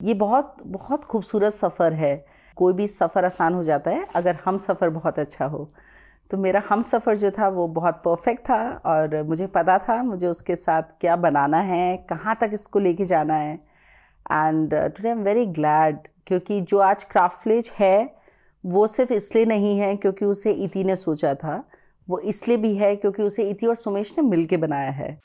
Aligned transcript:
ये 0.00 0.14
बहुत 0.14 0.56
बहुत 0.66 1.04
खूबसूरत 1.04 1.52
सफ़र 1.52 1.92
है। 1.92 2.24
कोई 2.56 2.72
भी 2.72 2.86
सफ़र 2.86 3.24
आसान 3.24 3.54
हो 3.54 3.62
जाता 3.62 3.90
है, 3.90 4.06
अगर 4.14 4.36
हम 4.44 4.56
सफ़र 4.56 4.88
बहुत 4.88 5.18
अच्छा 5.18 5.44
हो। 5.44 5.70
तो 6.30 6.36
मेरा 6.36 6.62
हम 6.68 6.82
सफ़र 6.82 7.16
जो 7.16 7.30
था, 7.30 7.48
वो 7.48 7.66
बहुत 7.68 7.94
परफेक्ट 8.04 8.42
था 8.42 8.60
और 8.86 9.22
मुझे 9.22 9.46
पता 9.46 9.78
था, 9.78 10.02
मुझे 10.02 10.26
उसके 10.26 10.56
साथ 10.56 10.82
क्या 11.00 11.16
बनाना 11.16 11.60
है, 11.60 11.96
कहाँ 12.10 12.36
तक 12.40 12.50
इसको 12.52 12.78
लेके 12.78 13.04
जाना 13.04 13.34
है। 13.34 13.54
And 14.32 14.74
today 14.74 15.08
I 15.08 15.14
am 15.14 15.22
very 15.22 15.46
glad 15.46 15.98
क्योंकि 16.26 16.60
जो 16.60 16.78
आज 16.78 17.04
क्राफ्टलेज 17.04 17.72
है, 17.78 18.14
वो 18.64 18.86
सिर्फ़ 18.86 19.12
इसलिए 19.12 19.44
नहीं 19.46 19.78
है 19.78 19.94
क्योंकि 19.96 20.24
उसे 20.24 20.52
इति 20.52 20.84
ने 20.84 20.96
सोचा 20.96 21.34
था। 21.34 21.62
वो 22.08 22.18
इसलिए 22.18 22.56
भी 22.56 22.74
है 22.74 22.94
क्योंकि 22.96 23.22
उसे 23.22 23.48
इति 23.50 23.66
और 23.66 23.74
सुमेश 23.74 24.14
ने 24.18 24.28
मिल 24.28 24.46
के 24.46 24.56
बनाया 24.56 24.90
है। 24.90 25.18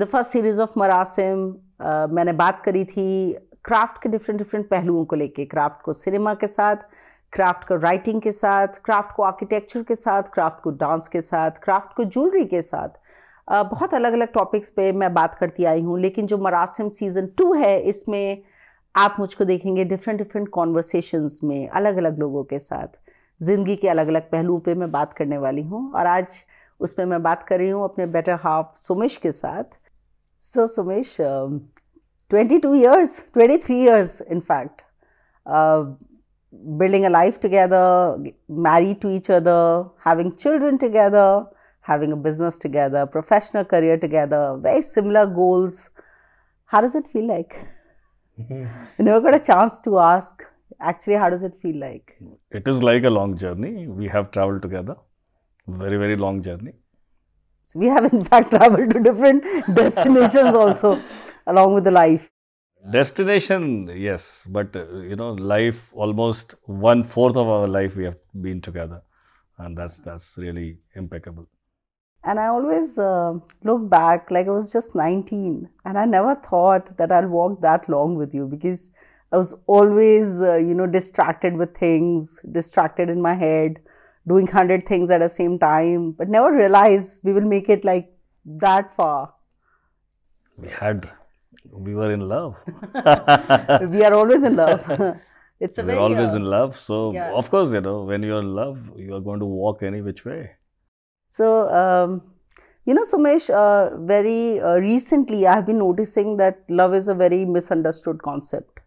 The 0.00 0.04
first 0.04 0.30
series 0.30 0.60
of 0.62 0.78
Marasim 0.78 1.38
मैंने 2.14 2.32
बात 2.32 2.60
करी 2.64 2.84
थी 2.84 3.06
क्राफ्ट 3.64 4.02
के 4.02 4.08
डिफरेंट 4.08 4.38
डिफरेंट 4.38 4.68
पहलुओं 4.68 5.04
को 5.04 5.16
लेके 5.16 5.44
क्राफ्ट 5.44 5.82
को 5.84 5.92
सिनेमा 5.92 6.32
के 6.34 6.46
साथ 6.46 6.76
क्राफ्ट 7.32 7.66
को 7.68 7.76
राइटिंग 7.76 8.20
के 8.22 8.32
साथ 8.32 8.80
क्राफ्ट 8.84 9.12
को 9.16 9.22
आर्किटेक्चर 9.22 9.82
के 9.82 9.94
साथ 9.94 10.30
क्राफ्ट 10.34 10.62
को 10.62 10.70
डांस 10.82 11.08
के 11.08 11.20
साथ 11.20 11.58
क्राफ्ट 11.62 11.92
को 11.96 12.04
ज्वेलरी 12.06 12.44
के 12.44 12.62
साथ। 12.62 12.88
Uh, 13.48 13.64
बहुत 13.70 13.94
अलग 13.94 14.12
अलग 14.12 14.32
टॉपिक्स 14.32 14.70
पे 14.70 14.90
मैं 14.92 15.12
बात 15.14 15.34
करती 15.34 15.64
आई 15.64 15.80
हूँ 15.82 15.98
लेकिन 16.00 16.26
जो 16.26 16.38
मरासिम 16.38 16.88
सीज़न 16.88 17.26
टू 17.38 17.52
है 17.54 17.78
इसमें 17.90 18.42
आप 18.94 19.16
मुझको 19.20 19.44
देखेंगे 19.44 19.84
डिफरेंट 19.84 20.18
डिफरेंट 20.18 20.48
कॉन्वर्सेशंस 20.48 21.40
में 21.44 21.68
अलग 21.68 21.96
अलग 21.96 22.18
लोगों 22.18 22.44
के 22.44 22.58
साथ। 22.58 22.96
ज़िंदगी 23.40 23.76
के 23.76 23.88
अलग 23.88 24.08
अलग 24.08 24.30
पहलुओं 24.30 24.58
पे 24.60 24.74
मैं 24.74 24.90
बात 24.92 25.12
करने 25.12 25.38
वाली 25.38 25.62
हूँ 25.62 25.90
और 25.92 26.06
आज 26.06 26.44
उसमें 26.80 27.04
मैं 27.06 27.22
बात 27.22 27.42
कर 27.42 27.58
रही 27.58 27.68
हूँ 27.68 27.84
अपने 27.84 28.06
बेटर 28.08 28.38
हाफ़ 28.42 28.76
सुमिश 28.76 29.16
के 29.16 29.32
साथ। 29.32 29.78
So, 30.42 30.64
Sumesh, 30.64 31.20
um, 31.20 31.68
22 32.30 32.74
years, 32.74 33.24
23 33.34 33.76
years, 33.76 34.22
in 34.22 34.40
fact, 34.40 34.84
uh, 35.44 35.84
building 36.78 37.04
a 37.04 37.10
life 37.10 37.38
together, 37.38 38.16
married 38.48 39.02
to 39.02 39.10
each 39.10 39.28
other, 39.28 39.84
having 40.02 40.34
children 40.36 40.78
together, 40.78 41.44
having 41.82 42.12
a 42.12 42.16
business 42.16 42.56
together, 42.56 43.04
professional 43.04 43.66
career 43.66 43.98
together, 43.98 44.56
very 44.58 44.80
similar 44.80 45.26
goals. 45.26 45.90
How 46.64 46.80
does 46.80 46.94
it 46.94 47.06
feel 47.12 47.26
like? 47.26 47.58
I 48.50 48.66
never 48.98 49.20
got 49.20 49.34
a 49.34 49.44
chance 49.44 49.78
to 49.82 49.98
ask. 49.98 50.42
Actually, 50.80 51.16
how 51.16 51.28
does 51.28 51.42
it 51.42 51.52
feel 51.60 51.78
like? 51.78 52.18
It 52.50 52.66
is 52.66 52.82
like 52.82 53.04
a 53.04 53.10
long 53.10 53.36
journey. 53.36 53.88
We 53.88 54.08
have 54.08 54.30
traveled 54.30 54.62
together, 54.62 54.96
very, 55.68 55.98
very 55.98 56.16
long 56.16 56.40
journey. 56.42 56.79
We 57.74 57.86
have, 57.86 58.12
in 58.12 58.24
fact, 58.24 58.50
traveled 58.50 58.90
to 58.90 59.00
different 59.00 59.44
destinations 59.74 60.54
also 60.54 61.00
along 61.46 61.74
with 61.74 61.84
the 61.84 61.90
life. 61.90 62.30
Destination, 62.90 63.90
yes, 63.94 64.46
but 64.48 64.74
uh, 64.74 65.00
you 65.00 65.14
know, 65.14 65.32
life 65.32 65.90
almost 65.92 66.54
one 66.64 67.04
fourth 67.04 67.36
of 67.36 67.46
our 67.46 67.68
life 67.68 67.94
we 67.94 68.04
have 68.04 68.16
been 68.40 68.60
together, 68.62 69.02
and 69.58 69.76
that's 69.76 69.98
that's 69.98 70.38
really 70.38 70.78
impeccable. 70.94 71.46
And 72.24 72.40
I 72.40 72.46
always 72.46 72.98
uh, 72.98 73.34
look 73.64 73.88
back 73.90 74.30
like 74.30 74.46
I 74.46 74.50
was 74.50 74.72
just 74.72 74.94
19, 74.94 75.68
and 75.84 75.98
I 75.98 76.06
never 76.06 76.34
thought 76.34 76.96
that 76.96 77.12
I'll 77.12 77.28
walk 77.28 77.60
that 77.60 77.88
long 77.88 78.14
with 78.14 78.34
you 78.34 78.46
because 78.46 78.94
I 79.30 79.36
was 79.36 79.54
always, 79.66 80.42
uh, 80.42 80.56
you 80.56 80.74
know, 80.74 80.86
distracted 80.86 81.54
with 81.56 81.76
things, 81.76 82.40
distracted 82.50 83.10
in 83.10 83.22
my 83.22 83.34
head, 83.34 83.78
doing 84.26 84.46
100 84.54 84.86
things 84.86 85.10
at 85.10 85.18
the 85.18 85.28
same 85.28 85.58
time, 85.58 86.12
but 86.12 86.28
never 86.28 86.52
realized 86.52 87.22
we 87.24 87.32
will 87.32 87.48
make 87.56 87.68
it 87.68 87.84
like 87.84 88.12
that 88.44 88.92
far. 88.94 89.32
We 90.62 90.68
had, 90.68 91.10
we 91.70 91.94
were 91.94 92.12
in 92.12 92.28
love. 92.28 92.56
we 93.90 94.04
are 94.04 94.14
always 94.14 94.44
in 94.44 94.56
love. 94.56 94.82
it's 95.60 95.78
a 95.78 95.82
We're 95.82 95.86
very, 95.86 95.98
always 95.98 96.32
uh, 96.32 96.36
in 96.36 96.44
love. 96.44 96.78
So 96.78 97.12
yeah. 97.12 97.32
of 97.32 97.50
course, 97.50 97.72
you 97.72 97.80
know, 97.80 98.02
when 98.02 98.22
you're 98.22 98.40
in 98.40 98.54
love, 98.54 98.78
you 98.96 99.14
are 99.14 99.20
going 99.20 99.40
to 99.40 99.46
walk 99.46 99.82
any 99.82 100.02
which 100.02 100.24
way. 100.24 100.50
So, 101.26 101.68
um, 101.70 102.22
you 102.84 102.94
know, 102.94 103.02
Sumesh, 103.02 103.50
uh, 103.50 103.96
very 103.98 104.60
uh, 104.60 104.76
recently 104.76 105.46
I 105.46 105.54
have 105.54 105.66
been 105.66 105.78
noticing 105.78 106.36
that 106.38 106.64
love 106.68 106.94
is 106.94 107.08
a 107.08 107.14
very 107.14 107.44
misunderstood 107.44 108.20
concept. 108.22 108.80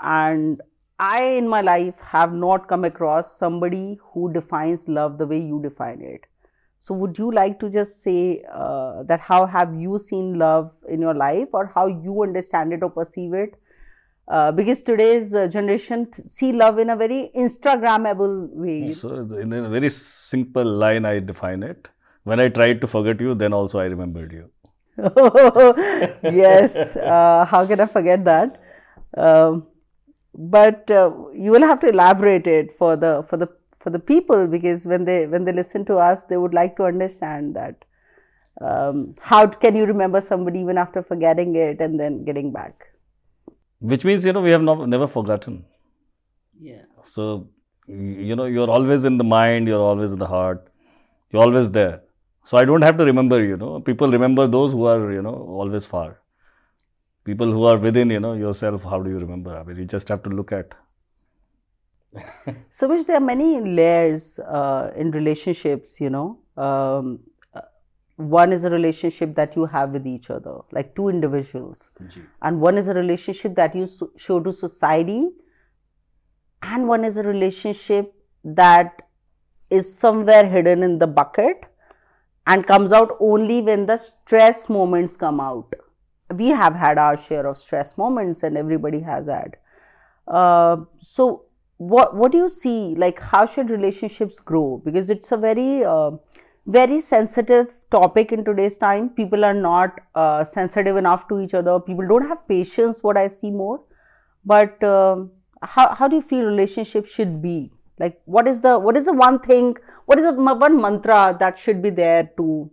And 0.00 0.62
I, 0.98 1.22
in 1.22 1.48
my 1.48 1.60
life, 1.60 2.00
have 2.00 2.32
not 2.32 2.66
come 2.68 2.84
across 2.84 3.36
somebody 3.36 3.98
who 4.12 4.32
defines 4.32 4.88
love 4.88 5.18
the 5.18 5.26
way 5.26 5.38
you 5.38 5.60
define 5.62 6.00
it. 6.02 6.26
So, 6.80 6.94
would 6.94 7.18
you 7.18 7.30
like 7.32 7.58
to 7.60 7.70
just 7.70 8.02
say 8.02 8.44
uh, 8.52 9.02
that 9.04 9.20
how 9.20 9.46
have 9.46 9.74
you 9.74 9.98
seen 9.98 10.38
love 10.38 10.72
in 10.88 11.00
your 11.00 11.14
life 11.14 11.48
or 11.52 11.66
how 11.66 11.86
you 11.86 12.22
understand 12.22 12.72
it 12.72 12.82
or 12.82 12.90
perceive 12.90 13.32
it? 13.32 13.54
Uh, 14.28 14.52
because 14.52 14.82
today's 14.82 15.34
uh, 15.34 15.48
generation 15.48 16.10
th- 16.10 16.28
see 16.28 16.52
love 16.52 16.78
in 16.78 16.90
a 16.90 16.96
very 16.96 17.30
Instagrammable 17.34 18.50
way. 18.50 18.92
So 18.92 19.14
in 19.36 19.52
a 19.52 19.68
very 19.70 19.88
simple 19.88 20.64
line, 20.64 21.04
I 21.04 21.20
define 21.20 21.62
it. 21.62 21.88
When 22.24 22.38
I 22.38 22.48
tried 22.48 22.82
to 22.82 22.86
forget 22.86 23.20
you, 23.20 23.34
then 23.34 23.54
also 23.54 23.78
I 23.78 23.84
remembered 23.84 24.32
you. 24.32 24.50
yes, 26.24 26.96
uh, 26.96 27.46
how 27.48 27.64
can 27.66 27.80
I 27.80 27.86
forget 27.86 28.24
that? 28.24 28.60
Um, 29.16 29.67
but 30.38 30.88
uh, 30.90 31.10
you 31.34 31.50
will 31.50 31.62
have 31.62 31.80
to 31.80 31.88
elaborate 31.88 32.46
it 32.46 32.72
for 32.78 32.94
the 32.96 33.24
for 33.28 33.36
the 33.36 33.48
for 33.80 33.90
the 33.90 33.98
people 33.98 34.46
because 34.46 34.86
when 34.86 35.04
they 35.04 35.26
when 35.26 35.44
they 35.44 35.52
listen 35.52 35.84
to 35.86 35.96
us, 35.96 36.22
they 36.24 36.36
would 36.36 36.54
like 36.54 36.76
to 36.76 36.84
understand 36.84 37.56
that. 37.56 37.84
Um, 38.60 39.14
how 39.20 39.46
can 39.46 39.76
you 39.76 39.84
remember 39.84 40.20
somebody 40.20 40.60
even 40.60 40.78
after 40.78 41.02
forgetting 41.02 41.54
it 41.54 41.80
and 41.80 41.98
then 41.98 42.24
getting 42.24 42.52
back? 42.52 42.86
Which 43.80 44.04
means, 44.04 44.26
you 44.26 44.32
know, 44.32 44.40
we 44.40 44.50
have 44.50 44.62
not, 44.62 44.88
never 44.88 45.06
forgotten. 45.06 45.64
Yeah. 46.60 46.82
So, 47.04 47.48
you 47.86 48.34
know, 48.34 48.46
you're 48.46 48.68
always 48.68 49.04
in 49.04 49.16
the 49.16 49.24
mind, 49.24 49.68
you're 49.68 49.80
always 49.80 50.10
in 50.10 50.18
the 50.18 50.26
heart, 50.26 50.68
you're 51.30 51.42
always 51.42 51.70
there. 51.70 52.02
So 52.42 52.58
I 52.58 52.64
don't 52.64 52.82
have 52.82 52.96
to 52.96 53.04
remember, 53.04 53.44
you 53.44 53.56
know. 53.56 53.80
People 53.80 54.10
remember 54.10 54.48
those 54.48 54.72
who 54.72 54.86
are, 54.86 55.12
you 55.12 55.22
know, 55.22 55.34
always 55.34 55.84
far. 55.84 56.20
People 57.28 57.50
who 57.52 57.64
are 57.64 57.76
within, 57.76 58.08
you 58.08 58.20
know, 58.20 58.32
yourself, 58.32 58.84
how 58.84 59.02
do 59.02 59.10
you 59.10 59.18
remember? 59.18 59.54
I 59.54 59.62
mean, 59.62 59.76
you 59.76 59.84
just 59.84 60.08
have 60.08 60.22
to 60.22 60.30
look 60.30 60.50
at. 60.50 60.74
So, 62.70 62.88
which 62.88 63.06
there 63.06 63.16
are 63.16 63.20
many 63.20 63.60
layers 63.60 64.38
uh, 64.38 64.92
in 64.96 65.10
relationships, 65.10 66.00
you 66.00 66.08
know. 66.08 66.38
Um, 66.56 67.18
uh, 67.54 67.60
one 68.16 68.50
is 68.50 68.64
a 68.64 68.70
relationship 68.70 69.34
that 69.34 69.56
you 69.56 69.66
have 69.66 69.90
with 69.90 70.06
each 70.06 70.30
other, 70.30 70.54
like 70.72 70.94
two 70.96 71.08
individuals, 71.08 71.90
and 72.42 72.62
one 72.62 72.78
is 72.78 72.88
a 72.88 72.94
relationship 72.94 73.54
that 73.56 73.74
you 73.74 73.86
so- 73.86 74.10
show 74.16 74.40
to 74.40 74.50
society, 74.50 75.28
and 76.62 76.88
one 76.88 77.04
is 77.04 77.18
a 77.18 77.22
relationship 77.22 78.14
that 78.44 79.02
is 79.68 79.90
somewhere 79.98 80.46
hidden 80.48 80.82
in 80.82 80.96
the 80.96 81.06
bucket 81.06 81.68
and 82.46 82.66
comes 82.66 82.90
out 83.00 83.14
only 83.20 83.60
when 83.60 83.84
the 83.84 83.98
stress 83.98 84.70
moments 84.70 85.14
come 85.14 85.40
out. 85.40 85.74
We 86.34 86.48
have 86.48 86.74
had 86.74 86.98
our 86.98 87.16
share 87.16 87.46
of 87.46 87.56
stress 87.56 87.96
moments, 87.96 88.42
and 88.42 88.56
everybody 88.56 89.00
has 89.00 89.28
had. 89.28 89.56
Uh, 90.26 90.76
so, 90.98 91.44
what 91.78 92.14
what 92.14 92.32
do 92.32 92.38
you 92.38 92.48
see? 92.48 92.94
Like, 92.96 93.20
how 93.20 93.46
should 93.46 93.70
relationships 93.70 94.40
grow? 94.40 94.82
Because 94.84 95.10
it's 95.10 95.32
a 95.32 95.36
very 95.36 95.84
uh, 95.84 96.10
very 96.66 97.00
sensitive 97.00 97.72
topic 97.90 98.30
in 98.30 98.44
today's 98.44 98.76
time. 98.76 99.08
People 99.08 99.44
are 99.44 99.54
not 99.54 100.00
uh, 100.14 100.44
sensitive 100.44 100.96
enough 100.96 101.26
to 101.28 101.40
each 101.40 101.54
other. 101.54 101.80
People 101.80 102.06
don't 102.06 102.28
have 102.28 102.46
patience. 102.46 103.02
What 103.02 103.16
I 103.16 103.28
see 103.28 103.50
more, 103.50 103.80
but 104.44 104.82
um, 104.84 105.30
how 105.62 105.94
how 105.94 106.08
do 106.08 106.16
you 106.16 106.22
feel 106.22 106.44
relationships 106.44 107.10
should 107.10 107.40
be? 107.40 107.72
Like, 107.98 108.20
what 108.26 108.46
is 108.46 108.60
the 108.60 108.78
what 108.78 108.96
is 108.96 109.06
the 109.06 109.12
one 109.12 109.38
thing? 109.38 109.76
What 110.06 110.18
is 110.18 110.26
the 110.26 110.32
one 110.32 110.80
mantra 110.80 111.36
that 111.40 111.58
should 111.58 111.82
be 111.82 111.90
there 111.90 112.30
to 112.36 112.70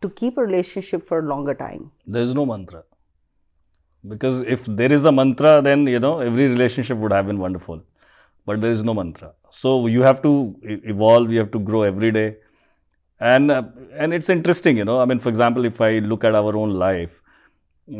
to 0.00 0.10
keep 0.10 0.38
a 0.38 0.42
relationship 0.42 1.04
for 1.04 1.18
a 1.18 1.22
longer 1.22 1.54
time? 1.54 1.90
There 2.06 2.22
is 2.22 2.34
no 2.34 2.46
mantra. 2.46 2.84
Because 4.06 4.40
if 4.42 4.64
there 4.64 4.92
is 4.92 5.04
a 5.04 5.12
mantra, 5.12 5.60
then, 5.60 5.86
you 5.86 5.98
know, 5.98 6.20
every 6.20 6.46
relationship 6.46 6.98
would 6.98 7.12
have 7.12 7.26
been 7.26 7.38
wonderful. 7.38 7.82
But 8.46 8.60
there 8.60 8.70
is 8.70 8.84
no 8.84 8.94
mantra. 8.94 9.32
So 9.50 9.86
you 9.86 10.02
have 10.02 10.22
to 10.22 10.56
evolve, 10.62 11.30
you 11.30 11.38
have 11.38 11.50
to 11.50 11.58
grow 11.58 11.82
every 11.82 12.12
day. 12.12 12.36
And, 13.20 13.50
uh, 13.50 13.62
and 13.92 14.14
it's 14.14 14.28
interesting, 14.28 14.76
you 14.76 14.84
know. 14.84 15.00
I 15.00 15.04
mean, 15.04 15.18
for 15.18 15.28
example, 15.28 15.64
if 15.64 15.80
I 15.80 15.98
look 15.98 16.24
at 16.24 16.34
our 16.34 16.56
own 16.56 16.70
life, 16.70 17.20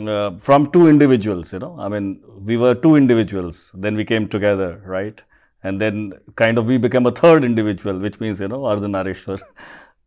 uh, 0.06 0.36
from 0.38 0.70
two 0.70 0.86
individuals, 0.86 1.52
you 1.52 1.58
know, 1.58 1.76
I 1.78 1.88
mean, 1.88 2.22
we 2.44 2.56
were 2.56 2.74
two 2.74 2.94
individuals, 2.94 3.72
then 3.74 3.96
we 3.96 4.04
came 4.04 4.28
together, 4.28 4.80
right? 4.84 5.20
And 5.62 5.80
then 5.80 6.12
kind 6.36 6.56
of 6.58 6.66
we 6.66 6.78
became 6.78 7.06
a 7.06 7.10
third 7.10 7.44
individual, 7.44 7.98
which 7.98 8.20
means, 8.20 8.40
you 8.40 8.48
know, 8.48 8.60
Ardhanarishwar. 8.60 9.40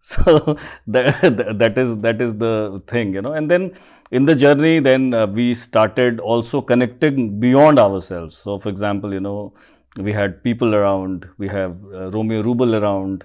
So 0.11 0.57
that, 0.87 1.57
that 1.59 1.77
is 1.77 1.97
that 1.97 2.21
is 2.21 2.35
the 2.37 2.81
thing, 2.87 3.13
you 3.13 3.21
know. 3.21 3.33
And 3.33 3.49
then 3.49 3.73
in 4.09 4.25
the 4.25 4.35
journey, 4.35 4.79
then 4.79 5.13
uh, 5.13 5.27
we 5.27 5.53
started 5.53 6.19
also 6.19 6.61
connecting 6.61 7.39
beyond 7.39 7.79
ourselves. 7.79 8.37
So, 8.37 8.57
for 8.57 8.69
example, 8.69 9.13
you 9.13 9.19
know, 9.19 9.53
we 9.97 10.11
had 10.11 10.43
people 10.43 10.73
around, 10.75 11.27
we 11.37 11.47
have 11.49 11.77
uh, 11.93 12.09
Romeo 12.11 12.41
Rubel 12.41 12.81
around, 12.81 13.23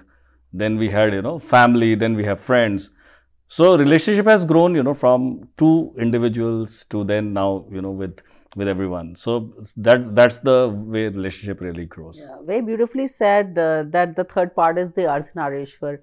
then 0.53 0.77
we 0.77 0.89
had, 0.89 1.13
you 1.13 1.21
know, 1.21 1.39
family, 1.39 1.95
then 1.95 2.15
we 2.15 2.23
have 2.25 2.39
friends. 2.39 2.91
So, 3.47 3.77
relationship 3.77 4.27
has 4.27 4.45
grown, 4.45 4.75
you 4.75 4.83
know, 4.83 4.93
from 4.93 5.49
two 5.57 5.93
individuals 5.97 6.85
to 6.85 7.03
then 7.03 7.33
now, 7.33 7.65
you 7.71 7.81
know, 7.81 7.91
with 7.91 8.21
with 8.55 8.67
everyone. 8.67 9.15
So 9.15 9.53
that 9.77 10.15
that's 10.15 10.39
the 10.39 10.69
way 10.73 11.07
relationship 11.07 11.61
really 11.61 11.85
grows. 11.85 12.25
Yeah, 12.27 12.37
very 12.43 12.61
beautifully 12.61 13.07
said 13.07 13.57
uh, 13.57 13.83
that 13.89 14.15
the 14.15 14.23
third 14.23 14.55
part 14.55 14.77
is 14.77 14.91
the 14.91 15.03
Ardhanarishwar 15.03 15.99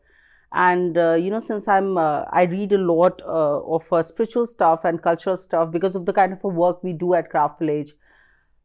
and 0.55 0.97
uh, 0.97 1.15
you 1.15 1.31
know 1.31 1.41
since 1.41 1.67
i'm 1.67 1.99
uh, 1.99 2.23
i 2.31 2.45
read 2.45 2.73
a 2.73 2.79
lot 2.79 3.21
uh, 3.27 3.61
of 3.77 4.07
spiritual 4.07 4.47
stuff 4.47 4.85
and 4.85 5.03
cultural 5.03 5.37
stuff 5.37 5.71
because 5.73 5.97
of 5.97 6.07
the 6.07 6.13
kind 6.13 6.33
of 6.33 6.43
work 6.45 6.83
we 6.83 6.93
do 6.93 7.15
at 7.15 7.31
craft 7.31 7.59
village. 7.59 7.93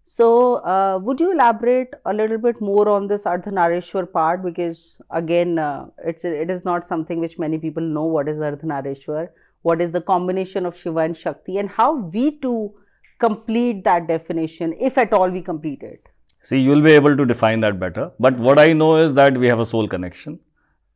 So 0.04 0.56
uh, 0.66 1.00
would 1.04 1.20
you 1.20 1.32
elaborate 1.32 1.94
a 2.06 2.14
little 2.14 2.40
bit 2.40 2.60
more 2.60 2.90
on 2.90 3.08
this 3.08 3.26
ardhanarishwar 3.26 4.12
part? 4.12 4.44
Because 4.44 5.00
again 5.12 5.60
uh, 5.60 5.86
it's 6.04 6.26
it 6.26 6.50
is 6.50 6.66
not 6.66 6.84
something 6.84 7.20
which 7.20 7.38
many 7.38 7.60
people 7.60 7.84
know 7.84 8.06
what 8.06 8.28
is 8.28 8.40
ardhanarishwar 8.40 9.30
what 9.62 9.82
is 9.82 9.92
the 9.92 10.02
combination 10.02 10.66
of 10.66 10.78
shiva 10.78 11.00
and 11.00 11.18
shakti 11.18 11.58
and 11.58 11.70
how 11.70 11.94
we 11.96 12.38
to 12.40 12.72
complete 13.20 13.84
that 13.84 14.08
definition 14.08 14.74
if 14.80 14.98
at 14.98 15.12
all 15.14 15.30
we 15.30 15.42
complete 15.42 15.82
it. 15.84 16.08
See 16.42 16.60
you'll 16.60 16.82
be 16.82 16.92
able 16.92 17.18
to 17.18 17.26
define 17.26 17.60
that 17.62 17.80
better. 17.80 18.12
But 18.20 18.38
what 18.38 18.60
i 18.60 18.74
know 18.74 18.96
is 18.98 19.14
that 19.16 19.38
we 19.38 19.48
have 19.48 19.60
a 19.60 19.66
soul 19.66 19.88
connection 19.88 20.40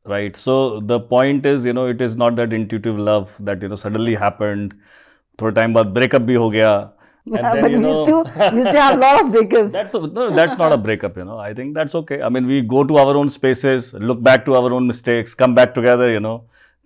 right 0.05 0.35
so 0.35 0.79
the 0.79 0.99
point 0.99 1.45
is 1.45 1.65
you 1.65 1.73
know 1.73 1.85
it 1.85 2.01
is 2.01 2.15
not 2.15 2.35
that 2.35 2.53
intuitive 2.53 2.97
love 2.97 3.35
that 3.39 3.61
you 3.61 3.69
know 3.69 3.75
suddenly 3.75 4.15
happened 4.15 4.73
through 5.37 5.51
time 5.51 5.73
but 5.73 5.93
breakup 5.93 6.23
bhi 6.23 6.37
ho 6.37 6.49
gaya 6.49 6.91
yeah, 7.25 7.61
but 7.61 7.71
you 7.71 7.77
know, 7.79 7.89
we 7.89 7.95
used 7.95 8.05
to 8.05 8.17
we 8.51 8.57
used 8.59 8.71
to 8.71 8.81
have 8.81 8.97
a 8.97 8.99
lot 8.99 9.21
of 9.21 9.31
breakups 9.35 9.71
that's 9.71 9.93
no, 9.93 10.29
that's 10.35 10.57
not 10.57 10.73
a 10.73 10.77
breakup 10.77 11.15
you 11.15 11.23
know 11.23 11.37
i 11.37 11.53
think 11.53 11.73
that's 11.73 11.95
okay 11.95 12.21
i 12.21 12.29
mean 12.29 12.45
we 12.45 12.61
go 12.61 12.83
to 12.83 12.97
our 12.97 13.15
own 13.15 13.29
spaces 13.29 13.93
look 13.93 14.21
back 14.21 14.43
to 14.45 14.55
our 14.55 14.73
own 14.73 14.85
mistakes 14.85 15.33
come 15.33 15.55
back 15.55 15.73
together 15.73 16.09
you 16.11 16.19
know 16.19 16.39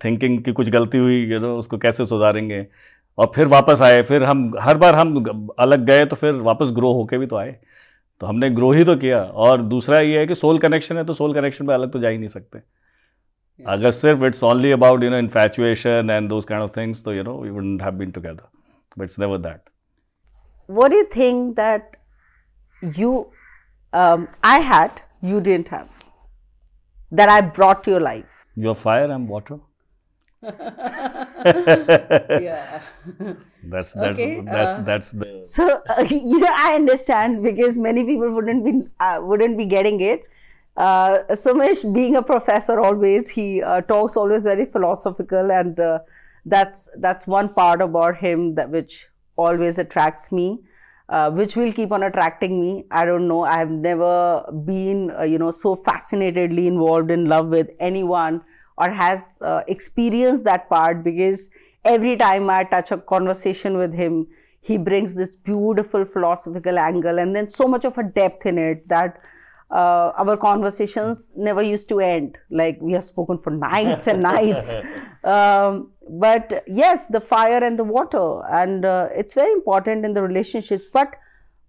thinking 0.03 0.41
कि 0.43 0.51
कुछ 0.53 0.69
गलती 0.69 0.97
हुई 0.97 1.15
you 1.31 1.39
know 1.39 1.55
उसको 1.57 1.77
कैसे 1.77 2.05
सुधारेंगे 2.05 2.65
और 3.17 3.31
फिर 3.35 3.47
वापस 3.47 3.81
आए 3.81 4.01
फिर 4.09 4.23
हम 4.23 4.51
हर 4.61 4.77
बार 4.77 4.95
हम 4.95 5.47
अलग 5.59 5.85
गए 5.85 6.05
तो 6.05 6.15
फिर 6.15 6.33
वापस 6.47 6.71
ग्रो 6.75 6.91
होके 6.93 7.17
भी 7.17 7.25
तो 7.27 7.35
आए 7.35 7.55
तो 8.21 8.27
हमने 8.27 8.49
ग्रो 8.49 8.71
ही 8.71 8.83
तो 8.83 8.95
किया 8.95 9.21
और 9.45 9.61
दूसरा 9.71 9.99
ये 9.99 10.19
है 10.19 10.27
कि 10.27 10.35
सोल 10.35 10.59
कनेक्शन 10.59 10.97
है 10.97 11.03
तो 11.05 11.13
सोल 11.13 11.33
कनेक्शन 11.33 11.67
पे 11.67 11.73
अलग 11.73 11.91
तो 11.91 11.99
जा 11.99 12.09
ही 12.09 12.17
नहीं 12.17 12.29
सकते 12.29 12.59
Yeah. 13.59 13.73
Agar 13.73 13.89
sirf 13.89 14.23
it's 14.23 14.43
only 14.43 14.71
about, 14.71 15.01
you 15.01 15.09
know, 15.09 15.17
infatuation 15.17 16.11
and 16.11 16.29
those 16.29 16.45
kind 16.45 16.61
of 16.61 16.71
things, 16.71 17.01
so, 17.01 17.11
you 17.11 17.23
know, 17.23 17.35
we 17.35 17.49
wouldn't 17.49 17.81
have 17.81 17.97
been 17.97 18.11
together. 18.11 18.43
But 18.95 19.05
it's 19.05 19.17
never 19.17 19.37
that. 19.39 19.61
What 20.67 20.89
do 20.89 20.97
you 20.97 21.05
think 21.05 21.55
that 21.55 21.95
you, 22.81 23.31
um, 23.93 24.27
I 24.43 24.59
had, 24.59 25.01
you 25.21 25.41
didn't 25.41 25.69
have, 25.69 25.89
that 27.11 27.29
I 27.29 27.41
brought 27.41 27.83
to 27.85 27.91
your 27.91 27.99
life? 27.99 28.45
Your 28.55 28.75
fire, 28.75 29.11
and 29.11 29.27
water. 29.27 29.59
yeah 30.43 31.23
that's 33.63 33.93
that's 33.93 34.19
okay, 34.19 34.41
that's 34.41 34.69
uh, 34.69 34.83
that's 34.85 35.11
the 35.11 35.39
so 35.43 35.81
uh, 35.89 36.05
you 36.07 36.39
know 36.39 36.53
i 36.55 36.75
understand 36.75 37.41
because 37.41 37.75
many 37.75 38.05
people 38.05 38.31
wouldn't 38.31 38.63
be 38.63 38.87
uh, 38.99 39.17
wouldn't 39.19 39.57
be 39.57 39.65
getting 39.65 39.99
it 39.99 40.25
uh, 40.77 41.23
Sumesh, 41.31 41.91
being 41.93 42.15
a 42.15 42.21
professor, 42.21 42.79
always 42.79 43.29
he 43.29 43.63
uh, 43.63 43.81
talks 43.81 44.15
always 44.15 44.43
very 44.43 44.65
philosophical, 44.65 45.51
and 45.51 45.79
uh, 45.79 45.99
that's 46.45 46.87
that's 46.99 47.25
one 47.25 47.49
part 47.49 47.81
about 47.81 48.17
him 48.17 48.53
that 48.55 48.69
which 48.69 49.07
always 49.35 49.79
attracts 49.79 50.31
me, 50.31 50.59
uh, 51.09 51.31
which 51.31 51.55
will 51.55 51.73
keep 51.73 51.91
on 51.91 52.03
attracting 52.03 52.61
me. 52.61 52.85
I 52.91 53.05
don't 53.05 53.27
know. 53.27 53.41
I 53.43 53.57
have 53.57 53.71
never 53.71 54.43
been 54.65 55.11
uh, 55.17 55.23
you 55.23 55.39
know 55.39 55.49
so 55.49 55.75
fascinatedly 55.75 56.67
involved 56.67 57.09
in 57.09 57.25
love 57.25 57.47
with 57.47 57.71
anyone 57.79 58.43
or 58.77 58.91
has 58.91 59.41
uh, 59.41 59.61
experienced 59.67 60.43
that 60.43 60.69
part 60.69 61.03
because 61.03 61.49
every 61.83 62.15
time 62.15 62.51
I 62.51 62.63
touch 62.65 62.91
a 62.91 62.97
conversation 62.97 63.77
with 63.77 63.93
him, 63.93 64.27
he 64.61 64.77
brings 64.77 65.15
this 65.15 65.35
beautiful 65.35 66.05
philosophical 66.05 66.77
angle 66.77 67.17
and 67.17 67.35
then 67.35 67.49
so 67.49 67.67
much 67.67 67.85
of 67.85 67.97
a 67.97 68.03
depth 68.03 68.45
in 68.45 68.59
it 68.59 68.87
that 68.89 69.19
uh, 69.69 70.11
our 70.17 70.37
conversations 70.37 71.31
never 71.35 71.61
used 71.61 71.89
to 71.89 71.99
end. 71.99 72.37
Like 72.49 72.79
we 72.81 72.93
have 72.93 73.03
spoken 73.03 73.37
for 73.37 73.51
nights 73.51 74.07
and 74.07 74.21
nights. 74.21 74.75
Um, 75.23 75.91
but 76.09 76.63
yes, 76.67 77.07
the 77.07 77.19
fire 77.19 77.61
and 77.61 77.77
the 77.77 77.83
water, 77.83 78.41
and 78.49 78.85
uh, 78.85 79.09
it's 79.13 79.33
very 79.33 79.51
important 79.51 80.05
in 80.05 80.13
the 80.13 80.21
relationships. 80.21 80.85
But 80.85 81.15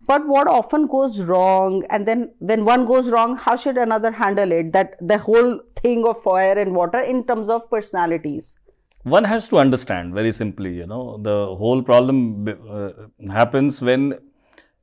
but 0.07 0.29
what 0.29 0.47
often 0.47 0.87
goes 0.87 1.23
wrong, 1.23 1.83
and 1.91 2.07
then 2.07 2.31
when 2.39 2.65
one 2.65 2.87
goes 2.87 3.11
wrong, 3.11 3.37
how 3.37 3.57
should 3.57 3.77
another 3.77 4.13
handle 4.13 4.53
it? 4.53 4.73
That 4.73 4.95
the 5.01 5.19
whole 5.19 5.61
thing 5.77 6.07
of 6.07 6.23
fire 6.23 6.57
and 6.57 6.75
water 6.75 7.01
in 7.01 7.25
terms 7.27 7.49
of 7.49 7.69
personalities. 7.69 8.57
One 9.03 9.25
has 9.25 9.49
to 9.49 9.59
understand 9.59 10.15
very 10.15 10.31
simply. 10.31 10.75
You 10.75 10.87
know, 10.87 11.19
the 11.19 11.57
whole 11.57 11.83
problem 11.83 12.49
uh, 12.49 12.91
happens 13.33 13.83
when 13.83 14.19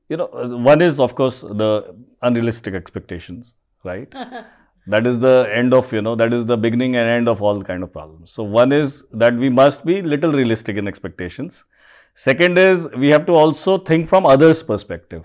you 0.09 0.17
know, 0.17 0.27
one 0.71 0.81
is 0.81 0.99
of 0.99 1.15
course 1.15 1.41
the 1.41 1.95
unrealistic 2.21 2.73
expectations, 2.73 3.55
right? 3.83 4.11
that 4.87 5.07
is 5.07 5.19
the 5.19 5.49
end 5.51 5.73
of 5.73 5.91
you 5.91 6.01
know 6.01 6.15
that 6.15 6.33
is 6.33 6.45
the 6.45 6.57
beginning 6.57 6.95
and 6.95 7.09
end 7.09 7.27
of 7.27 7.41
all 7.41 7.61
kind 7.61 7.83
of 7.83 7.91
problems. 7.91 8.31
So 8.31 8.43
one 8.43 8.71
is 8.71 9.03
that 9.11 9.35
we 9.35 9.49
must 9.49 9.85
be 9.85 10.01
little 10.01 10.31
realistic 10.31 10.77
in 10.77 10.87
expectations. 10.87 11.65
Second 12.13 12.57
is 12.57 12.87
we 12.97 13.09
have 13.09 13.25
to 13.25 13.33
also 13.33 13.77
think 13.77 14.07
from 14.07 14.25
others' 14.25 14.63
perspective. 14.63 15.23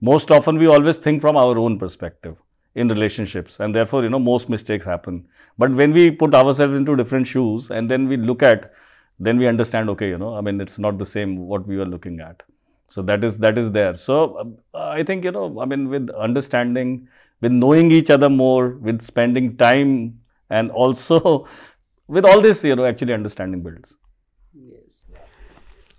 Most 0.00 0.30
often 0.30 0.58
we 0.58 0.66
always 0.66 0.98
think 0.98 1.20
from 1.20 1.36
our 1.36 1.58
own 1.58 1.78
perspective 1.78 2.36
in 2.74 2.88
relationships 2.88 3.58
and 3.60 3.74
therefore 3.74 4.02
you 4.02 4.10
know 4.14 4.18
most 4.18 4.48
mistakes 4.48 4.84
happen 4.84 5.24
but 5.56 5.72
when 5.80 5.92
we 5.92 6.10
put 6.10 6.34
ourselves 6.34 6.76
into 6.80 6.96
different 7.00 7.26
shoes 7.26 7.70
and 7.70 7.90
then 7.90 8.06
we 8.08 8.16
look 8.16 8.42
at 8.42 8.70
then 9.18 9.38
we 9.38 9.48
understand 9.52 9.90
okay 9.90 10.08
you 10.08 10.18
know 10.18 10.34
i 10.36 10.40
mean 10.40 10.60
it's 10.60 10.78
not 10.78 10.98
the 10.98 11.08
same 11.14 11.36
what 11.52 11.66
we 11.66 11.76
were 11.76 11.90
looking 11.94 12.20
at 12.20 12.42
so 12.88 13.02
that 13.02 13.22
is 13.22 13.38
that 13.38 13.58
is 13.58 13.70
there. 13.72 13.94
So 13.94 14.56
uh, 14.74 14.88
i 14.88 15.02
think 15.02 15.24
you 15.24 15.30
know 15.30 15.60
i 15.60 15.64
mean 15.64 15.88
with 15.88 16.10
understanding 16.10 17.08
with 17.40 17.52
knowing 17.52 17.90
each 17.90 18.10
other 18.10 18.28
more 18.28 18.70
with 18.88 19.02
spending 19.02 19.56
time 19.56 20.20
and 20.50 20.70
also 20.70 21.46
with 22.08 22.24
all 22.24 22.40
this 22.40 22.64
you 22.64 22.76
know 22.76 22.86
actually 22.86 23.12
understanding 23.12 23.62
builds 23.62 23.96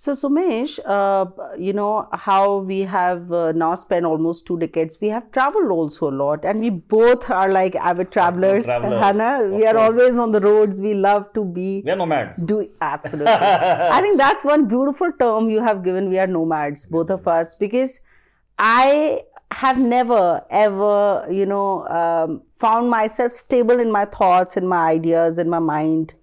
so, 0.01 0.13
Sumesh, 0.13 0.79
uh, 0.85 1.25
you 1.57 1.73
know 1.73 2.07
how 2.13 2.59
we 2.59 2.79
have 2.83 3.33
uh, 3.33 3.51
now 3.51 3.75
spent 3.75 4.05
almost 4.05 4.45
two 4.45 4.57
decades. 4.57 4.97
We 5.01 5.09
have 5.09 5.29
traveled 5.33 5.71
also 5.71 6.09
a 6.09 6.15
lot, 6.19 6.45
and 6.45 6.61
we 6.61 6.69
both 6.69 7.29
are 7.29 7.49
like 7.49 7.75
avid 7.75 8.09
travelers. 8.09 8.63
travelers 8.63 8.97
Hannah, 8.97 9.49
we 9.53 9.65
are 9.65 9.73
course. 9.73 9.97
always 9.97 10.17
on 10.17 10.31
the 10.31 10.39
roads. 10.39 10.79
We 10.79 10.93
love 10.93 11.33
to 11.33 11.43
be. 11.43 11.81
We 11.83 11.91
are 11.91 11.97
nomads. 11.97 12.41
Do 12.41 12.65
absolutely. 12.79 13.33
I 13.33 13.99
think 13.99 14.17
that's 14.17 14.45
one 14.45 14.69
beautiful 14.69 15.11
term 15.19 15.49
you 15.49 15.61
have 15.61 15.83
given. 15.83 16.09
We 16.09 16.17
are 16.17 16.27
nomads, 16.27 16.85
both 16.85 17.09
of 17.09 17.27
us, 17.27 17.55
because 17.55 17.99
I 18.57 19.23
have 19.51 19.77
never 19.77 20.45
ever, 20.49 21.27
you 21.29 21.45
know, 21.45 21.85
um, 21.89 22.43
found 22.53 22.89
myself 22.89 23.33
stable 23.33 23.81
in 23.81 23.91
my 23.91 24.05
thoughts, 24.05 24.55
in 24.55 24.65
my 24.65 24.91
ideas, 24.91 25.39
in 25.39 25.49
my 25.49 25.59
mind 25.59 26.13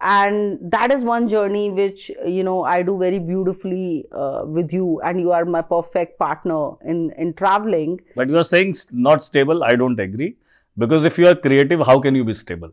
and 0.00 0.58
that 0.72 0.90
is 0.90 1.04
one 1.04 1.28
journey 1.28 1.70
which 1.70 2.10
you 2.26 2.42
know 2.42 2.64
i 2.64 2.82
do 2.82 2.98
very 2.98 3.18
beautifully 3.18 4.06
uh, 4.12 4.42
with 4.46 4.72
you. 4.72 5.00
And 5.04 5.20
you 5.20 5.32
are 5.32 5.44
my 5.44 5.62
perfect 5.62 6.18
partner 6.18 6.72
in 6.84 7.10
in 7.18 7.34
traveling. 7.34 8.00
But 8.16 8.28
you 8.28 8.38
are 8.38 8.44
saying 8.44 8.74
not 8.92 9.22
stable. 9.22 9.64
I 9.64 9.76
don't 9.76 10.00
agree. 10.00 10.36
Because 10.78 11.04
if 11.04 11.18
you 11.18 11.26
are 11.28 11.34
creative 11.34 11.84
how 11.86 11.98
can 12.00 12.14
you 12.14 12.24
be 12.24 12.32
stable? 12.32 12.72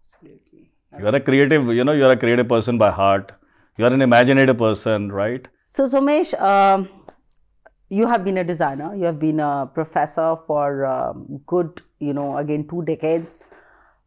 Absolutely, 0.00 0.70
you 0.98 1.06
are 1.06 1.14
a 1.14 1.20
creative 1.20 1.72
you 1.74 1.84
know 1.84 1.92
you 1.92 2.04
are 2.06 2.12
a 2.12 2.16
creative 2.16 2.48
person 2.48 2.78
by 2.78 2.90
heart. 2.90 3.32
You 3.78 3.84
are 3.86 3.92
an 3.92 4.02
imaginative 4.02 4.58
person 4.58 5.12
right? 5.12 5.46
So 5.66 5.86
sumesh 5.86 6.34
um, 6.40 6.88
you 7.88 8.08
have 8.08 8.24
been 8.24 8.38
a 8.38 8.44
designer. 8.44 8.94
You 8.96 9.04
have 9.04 9.18
been 9.20 9.38
a 9.38 9.70
professor 9.72 10.36
for 10.46 10.84
um, 10.86 11.40
good 11.46 11.82
you 12.00 12.12
know 12.12 12.36
again 12.38 12.66
two 12.68 12.82
decades 12.82 13.44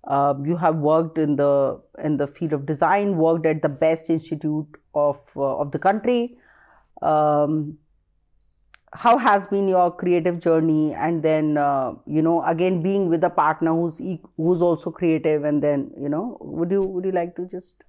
uh, 0.07 0.33
you 0.43 0.55
have 0.55 0.75
worked 0.75 1.17
in 1.17 1.35
the 1.35 1.79
in 2.03 2.17
the 2.17 2.27
field 2.27 2.53
of 2.53 2.65
design, 2.65 3.17
worked 3.17 3.45
at 3.45 3.62
the 3.62 3.69
best 3.69 4.09
institute 4.09 4.67
of 4.93 5.19
uh, 5.35 5.57
of 5.57 5.71
the 5.71 5.79
country. 5.79 6.38
Um, 7.01 7.77
how 8.93 9.17
has 9.17 9.47
been 9.47 9.67
your 9.67 9.91
creative 9.91 10.39
journey? 10.39 10.93
And 10.93 11.24
then 11.24 11.57
uh, 11.57 11.93
you 12.05 12.21
know, 12.21 12.43
again, 12.45 12.81
being 12.83 13.09
with 13.09 13.24
a 13.24 13.29
partner 13.29 13.74
who's 13.74 14.00
who's 14.38 14.62
also 14.62 14.91
creative, 14.91 15.43
and 15.43 15.63
then 15.63 15.91
you 16.00 16.09
know, 16.09 16.38
would 16.39 16.71
you 16.71 16.83
would 16.83 17.05
you 17.05 17.12
like 17.12 17.35
to 17.38 17.47
just 17.47 17.83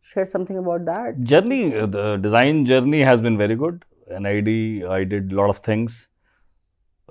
share 0.00 0.24
something 0.24 0.58
about 0.58 0.84
that? 0.86 1.22
Journey, 1.22 1.76
uh, 1.76 1.86
the 1.86 2.16
design 2.16 2.66
journey 2.66 3.00
has 3.02 3.22
been 3.22 3.38
very 3.38 3.54
good. 3.54 3.84
NID, 4.10 4.84
I 4.84 5.04
did 5.04 5.30
a 5.30 5.36
lot 5.36 5.48
of 5.50 5.58
things, 5.58 6.08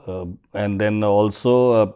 uh, 0.05 0.25
and 0.53 0.81
then 0.81 1.03
also 1.03 1.71
uh, 1.71 1.91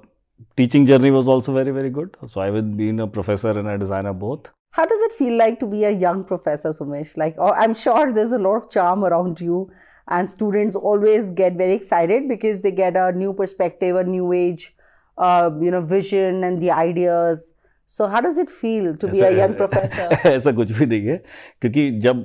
teaching 0.56 0.86
journey 0.86 1.10
was 1.10 1.28
also 1.28 1.52
very 1.52 1.72
very 1.80 1.90
good 1.90 2.16
so 2.26 2.40
i 2.40 2.50
was 2.50 2.64
being 2.82 3.00
a 3.00 3.06
professor 3.06 3.50
and 3.50 3.68
a 3.68 3.76
designer 3.78 4.12
both 4.12 4.50
how 4.78 4.84
does 4.84 5.00
it 5.02 5.12
feel 5.12 5.36
like 5.36 5.58
to 5.60 5.66
be 5.66 5.84
a 5.84 5.90
young 5.90 6.24
professor, 6.24 6.68
Sumesh? 6.70 7.16
Like, 7.16 7.34
oh, 7.38 7.52
I'm 7.52 7.74
sure 7.74 8.12
there's 8.12 8.32
a 8.32 8.38
lot 8.38 8.56
of 8.56 8.70
charm 8.70 9.04
around 9.04 9.40
you, 9.40 9.70
and 10.06 10.28
students 10.28 10.76
always 10.76 11.32
get 11.32 11.54
very 11.54 11.72
excited 11.72 12.28
because 12.28 12.62
they 12.62 12.70
get 12.70 12.96
a 12.96 13.10
new 13.12 13.32
perspective, 13.32 13.96
a 13.96 14.04
new 14.04 14.32
age, 14.32 14.74
uh, 15.16 15.50
you 15.60 15.72
know, 15.72 15.80
vision 15.80 16.44
and 16.44 16.60
the 16.60 16.70
ideas. 16.70 17.52
So, 17.86 18.06
how 18.06 18.20
does 18.20 18.38
it 18.38 18.50
feel 18.50 18.96
to 18.96 19.08
be 19.08 19.20
a 19.20 19.34
young 19.36 19.54
professor? 19.54 20.08
ऐसा 20.36 20.52
कुछ 20.52 20.72
भी 20.78 20.86
नहीं 20.86 21.06
है 21.06 21.16
क्योंकि 21.60 21.90
जब 22.06 22.24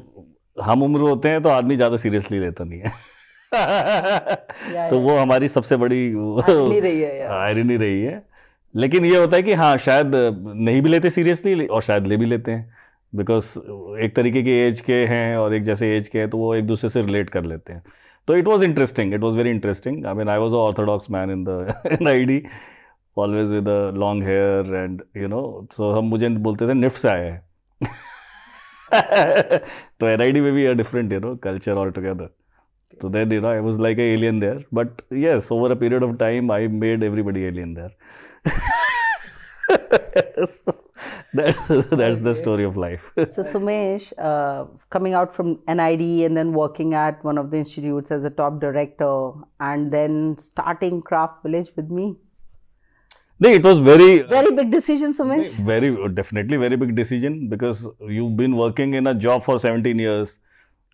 हम 0.61 0.83
उम्र 0.83 1.01
होते 1.01 1.29
हैं 1.29 1.41
तो 1.43 1.49
आदमी 1.49 1.75
ज़्यादा 1.75 1.97
सीरियसली 1.97 2.39
लेता 2.39 2.63
नहीं 2.63 2.79
है 2.79 2.91
तो. 4.90 4.98
वो 5.00 5.16
हमारी 5.16 5.48
सबसे 5.48 5.76
बड़ी 5.76 6.12
नहीं 6.14 6.80
रही 6.80 7.00
है 7.00 7.26
आयरनी 7.34 7.76
रही 7.76 8.02
है। 8.02 8.22
लेकिन 8.74 9.04
ये 9.04 9.16
होता 9.18 9.36
है 9.36 9.42
कि 9.42 9.52
हाँ 9.52 9.76
शायद 9.76 10.12
नहीं 10.14 10.82
भी 10.82 10.88
लेते 10.88 11.10
सीरियसली 11.10 11.66
और 11.66 11.82
शायद 11.82 12.06
ले 12.06 12.16
भी 12.16 12.26
लेते 12.26 12.52
हैं। 12.52 12.74
बिकॉज़ 13.12 13.58
एक 14.04 14.14
तरीके 14.16 14.42
के 14.42 14.58
एज 14.66 14.80
के 14.80 14.94
हैं 15.06 15.36
और 15.36 15.54
एक 15.54 15.62
जैसे 15.62 15.96
एज 15.96 16.08
के 16.08 16.18
हैं 16.18 16.28
तो 16.30 16.38
वो 16.38 16.54
एक 16.54 16.66
दूसरे 16.66 16.90
से 16.90 17.02
रिलेट 17.02 17.30
कर 17.30 17.44
लेते 17.44 17.72
हैं। 17.72 17.82
तो 18.28 18.36
it 18.36 18.48
was 18.48 18.64
interesting 18.64 19.14
it 19.14 19.20
was 19.20 19.36
very 19.36 19.50
interesting 19.50 20.06
I 20.06 20.14
mean 20.14 20.28
I 20.28 20.38
was 20.38 20.54
a 20.54 20.56
orthodox 20.56 21.10
man 21.10 21.30
in 21.30 21.44
the 21.44 21.82
N 21.92 22.08
I 22.08 22.24
D 22.24 22.42
always 23.16 23.52
with 23.52 23.68
long 23.98 24.24
hair 24.24 24.74
and 24.74 25.02
you 25.16 25.28
know 25.28 25.42
so 25.72 25.90
हम 25.90 26.04
मुझे 26.04 26.28
बोलते 26.28 26.68
थे 26.68 26.74
निफ्ट 26.74 26.96
से 26.96 27.08
आए 27.08 27.24
हैं. 27.24 27.42
तो 30.00 30.08
एन 30.08 30.22
आई 30.22 30.32
डी 30.32 30.40
में 30.40 30.52
भी 30.52 30.74
different 30.74 31.12
you 31.12 31.20
know 31.20 31.34
culture 31.36 31.72
all 31.72 31.90
together 31.90 32.28
So 33.00 33.08
then, 33.08 33.30
you 33.30 33.40
know, 33.40 33.50
I 33.50 33.60
was 33.60 33.78
like 33.78 33.98
an 33.98 34.04
alien 34.04 34.38
there. 34.40 34.64
But 34.72 35.02
yes, 35.10 35.50
over 35.50 35.72
a 35.72 35.76
period 35.76 36.02
of 36.02 36.18
time, 36.18 36.50
I 36.50 36.66
made 36.66 37.02
everybody 37.02 37.46
alien 37.46 37.74
there. 37.74 37.92
so 40.44 40.74
that's, 41.32 41.66
that's 41.66 42.20
the 42.22 42.34
story 42.34 42.64
of 42.64 42.76
life. 42.76 43.12
So, 43.16 43.42
Sumesh, 43.42 44.12
uh, 44.18 44.66
coming 44.90 45.14
out 45.14 45.34
from 45.34 45.58
NID 45.68 46.24
and 46.26 46.36
then 46.36 46.52
working 46.52 46.94
at 46.94 47.22
one 47.24 47.38
of 47.38 47.50
the 47.50 47.58
institutes 47.58 48.10
as 48.10 48.24
a 48.24 48.30
top 48.30 48.60
director 48.60 49.32
and 49.60 49.92
then 49.92 50.36
starting 50.38 51.02
Craft 51.02 51.42
Village 51.42 51.70
with 51.76 51.90
me. 51.90 52.16
No, 53.40 53.48
it 53.48 53.62
was 53.62 53.78
very, 53.78 54.22
Very 54.22 54.52
big 54.52 54.72
decision, 54.72 55.12
Sumesh. 55.12 55.54
very, 55.58 56.08
definitely 56.08 56.56
very 56.56 56.76
big 56.76 56.96
decision 56.96 57.48
because 57.48 57.86
you've 58.00 58.36
been 58.36 58.56
working 58.56 58.94
in 58.94 59.06
a 59.06 59.14
job 59.14 59.44
for 59.44 59.60
17 59.60 59.96
years 59.96 60.40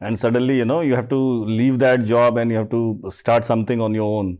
and 0.01 0.17
suddenly, 0.17 0.57
you 0.57 0.65
know, 0.65 0.81
you 0.81 0.95
have 0.95 1.09
to 1.09 1.45
leave 1.45 1.79
that 1.79 2.03
job 2.03 2.37
and 2.37 2.51
you 2.51 2.57
have 2.57 2.69
to 2.69 3.01
start 3.09 3.43
something 3.43 3.81
on 3.81 3.93
your 3.93 4.17
own. 4.19 4.37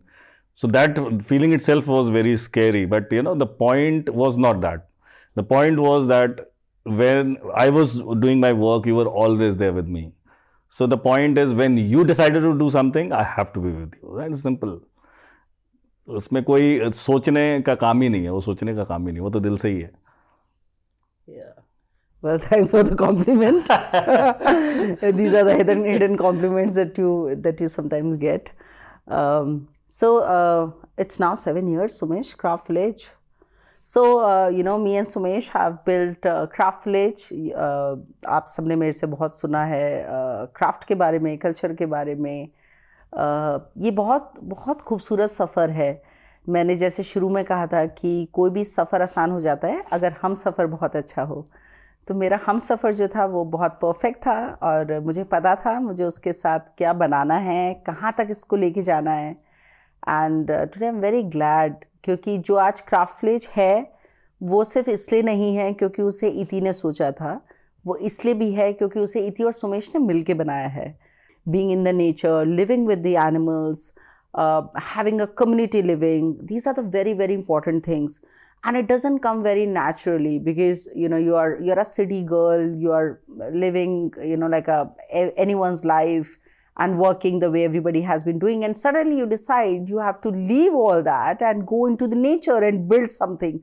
So 0.54 0.66
that 0.68 0.98
feeling 1.22 1.52
itself 1.52 1.86
was 1.86 2.08
very 2.08 2.36
scary. 2.36 2.84
But, 2.86 3.12
you 3.12 3.22
know, 3.22 3.34
the 3.34 3.46
point 3.46 4.08
was 4.08 4.38
not 4.38 4.60
that. 4.62 4.88
The 5.34 5.42
point 5.42 5.78
was 5.78 6.06
that 6.06 6.52
when 6.84 7.36
I 7.54 7.70
was 7.70 8.02
doing 8.20 8.40
my 8.40 8.52
work, 8.52 8.86
you 8.86 8.94
were 8.94 9.06
always 9.06 9.56
there 9.56 9.72
with 9.72 9.86
me. 9.86 10.12
So 10.68 10.86
the 10.86 10.98
point 10.98 11.36
is 11.36 11.52
when 11.52 11.76
you 11.76 12.04
decided 12.04 12.42
to 12.42 12.58
do 12.58 12.70
something, 12.70 13.12
I 13.12 13.22
have 13.22 13.52
to 13.54 13.60
be 13.60 13.70
with 13.70 13.94
you. 14.02 14.16
That's 14.18 14.42
simple. 14.42 14.80
उसमें 16.08 16.42
कोई 16.44 16.90
सोचने 16.90 17.42
का 17.66 17.74
काम 17.80 18.00
ही 18.02 18.08
नहीं 18.08 18.22
है 18.22 18.30
वो 18.30 18.40
सोचने 18.40 18.74
का 18.74 18.84
काम 18.84 19.06
ही 19.06 19.12
नहीं 19.12 19.22
वो 19.22 19.30
तो 19.30 19.40
दिल 19.40 19.56
से 19.56 19.68
ही 19.68 19.80
है 19.80 19.90
Yeah. 21.28 21.52
Well, 22.25 22.39
thanks 22.39 22.71
for 22.71 22.81
the 22.81 22.95
compliment. 22.95 23.67
These 25.17 25.33
are 25.39 25.43
the 25.43 25.55
hidden 25.57 25.83
hidden 25.85 26.17
compliments 26.17 26.73
that 26.73 26.97
you 26.97 27.35
that 27.47 27.59
you 27.63 27.67
sometimes 27.67 28.17
get. 28.17 28.51
Um, 29.07 29.67
so 29.87 30.07
uh, 30.35 30.71
it's 30.97 31.19
now 31.19 31.35
seven 31.35 31.67
years, 31.67 31.99
Sumesh, 31.99 32.35
Craft 32.35 32.67
Village. 32.69 33.03
So 33.83 34.05
uh, 34.27 34.47
you 34.49 34.63
know, 34.63 34.79
me 34.79 34.95
and 34.97 35.05
Sumesh 35.05 35.49
have 35.49 35.85
built 35.85 36.25
uh, 36.25 36.47
Craft 36.47 36.85
Village. 36.85 37.31
Uh, 37.31 37.97
आप 38.37 38.47
सबने 38.55 38.75
मेरे 38.75 38.93
से 38.93 39.07
बहुत 39.07 39.37
सुना 39.39 39.63
है 39.73 39.85
craft 40.55 40.83
के 40.87 40.95
बारे 40.95 41.19
में 41.19 41.37
कल्चर 41.37 41.73
के 41.73 41.85
बारे 41.85 42.15
में 42.15 42.47
Uh, 43.15 43.59
ये 43.77 43.91
बहुत 43.91 44.33
बहुत 44.43 44.81
खूबसूरत 44.87 45.29
सफ़र 45.29 45.69
है 45.71 46.01
मैंने 46.49 46.75
जैसे 46.75 47.03
शुरू 47.03 47.29
में 47.35 47.43
कहा 47.45 47.67
था 47.73 47.85
कि 47.99 48.27
कोई 48.33 48.49
भी 48.57 48.63
सफ़र 48.63 49.01
आसान 49.01 49.31
हो 49.31 49.39
जाता 49.41 49.67
है 49.67 49.83
अगर 49.93 50.15
हम 50.21 50.33
सफ़र 50.41 50.65
बहुत 50.73 50.95
अच्छा 50.95 51.21
हो 51.29 51.47
तो 52.07 52.13
मेरा 52.13 52.39
हम 52.45 52.59
सफ़र 52.59 52.93
जो 52.93 53.07
था 53.07 53.25
वो 53.25 53.43
बहुत 53.45 53.77
परफेक्ट 53.81 54.19
था 54.25 54.37
और 54.63 54.99
मुझे 54.99 55.23
पता 55.23 55.55
था 55.55 55.79
मुझे 55.79 56.03
उसके 56.03 56.33
साथ 56.33 56.59
क्या 56.77 56.93
बनाना 56.93 57.35
है 57.37 57.73
कहाँ 57.87 58.13
तक 58.17 58.27
इसको 58.31 58.55
लेके 58.55 58.81
जाना 58.81 59.11
है। 59.11 59.31
And 59.31 60.51
today 60.51 60.85
I 60.85 60.91
am 60.91 60.99
very 61.01 61.23
glad 61.23 61.75
क्योंकि 62.03 62.37
जो 62.37 62.55
आज 62.55 62.81
क्राफ्टलेज 62.81 63.47
है 63.55 63.73
वो 64.41 64.63
सिर्फ़ 64.63 64.89
इसलिए 64.89 65.21
नहीं 65.23 65.55
है 65.55 65.71
क्योंकि 65.73 66.01
उसे 66.01 66.29
इति 66.29 66.61
ने 66.61 66.73
सोचा 66.73 67.11
था। 67.11 67.39
वो 67.85 67.95
इसलिए 67.97 68.33
भी 68.33 68.51
है 68.53 68.71
क्योंकि 68.73 68.99
उसे 68.99 69.25
इति 69.27 69.43
और 69.43 69.51
सुमेश 69.53 69.89
ने 69.95 70.05
मिल 70.05 70.21
के 70.23 70.33
बनाया 70.33 70.67
है। 70.67 70.87
Being 71.45 71.71
in 71.71 71.83
the 71.83 71.87
nature 71.87 72.45
living 72.45 72.87
with 72.87 72.99
the 72.99 73.15
animals 73.25 73.91
having 74.95 75.21
a 75.21 75.25
a 75.25 75.81
living 75.83 76.33
these 76.43 76.67
are 76.67 76.73
the 76.73 76.91
very 76.95 77.13
very 77.13 77.33
important 77.33 77.83
things, 77.85 78.19
and 78.64 78.76
it 78.76 78.86
doesn't 78.86 79.20
come 79.20 79.42
very 79.42 79.66
naturally 79.66 80.38
because 80.38 80.88
you 80.94 81.08
know 81.08 81.16
you 81.16 81.34
are 81.34 81.58
you're 81.60 81.78
a 81.78 81.84
city 81.84 82.22
girl, 82.22 82.74
you 82.76 82.92
are 82.92 83.20
living 83.52 84.12
you 84.22 84.36
know 84.36 84.46
like 84.46 84.68
a 84.68 84.90
anyone's 85.36 85.84
life 85.84 86.38
and 86.76 86.98
working 86.98 87.38
the 87.38 87.50
way 87.50 87.64
everybody 87.64 88.00
has 88.00 88.22
been 88.24 88.38
doing, 88.38 88.64
and 88.64 88.76
suddenly 88.76 89.18
you 89.18 89.26
decide 89.26 89.88
you 89.88 89.98
have 89.98 90.20
to 90.20 90.30
leave 90.30 90.74
all 90.74 91.02
that 91.02 91.42
and 91.42 91.66
go 91.66 91.86
into 91.86 92.06
the 92.06 92.16
nature 92.16 92.58
and 92.58 92.88
build 92.88 93.10
something. 93.10 93.62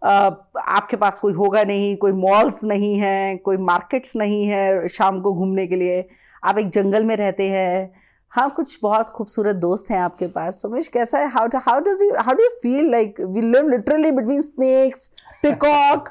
Uh, 0.00 0.30
आपके 0.68 0.96
पास 0.96 1.18
कोई 1.18 1.32
होगा 1.32 1.62
नहीं 1.64 1.96
कोई 2.02 2.12
malls 2.12 2.62
नहीं 2.64 2.94
है 2.98 3.36
कोई 3.44 3.56
markets 3.68 4.16
नहीं 4.16 4.44
है 4.46 4.88
शाम 4.88 5.20
को 5.20 5.32
घूमने 5.34 5.66
के 5.66 5.76
लिए 5.76 6.06
आप 6.44 6.58
एक 6.58 6.68
जंगल 6.76 7.04
में 7.04 7.16
रहते 7.16 7.48
हैं 7.50 7.90
हाँ 8.33 8.49
कुछ 8.49 8.77
बहुत 8.81 9.09
खूबसूरत 9.09 9.55
दोस्त 9.55 9.89
हैं 9.91 9.99
आपके 9.99 10.27
पास। 10.27 10.61
सुमेश 10.61 10.87
कैसा 10.87 11.17
है? 11.19 11.29
How 11.31 11.47
how 11.55 11.79
does 11.79 12.01
you 12.03 12.11
how 12.19 12.35
do 12.35 12.43
you 12.43 12.49
feel 12.63 12.89
like 12.91 13.21
we 13.21 13.41
live 13.41 13.67
literally 13.69 14.11
between 14.11 14.41
snakes 14.41 15.07
peacock 15.43 16.09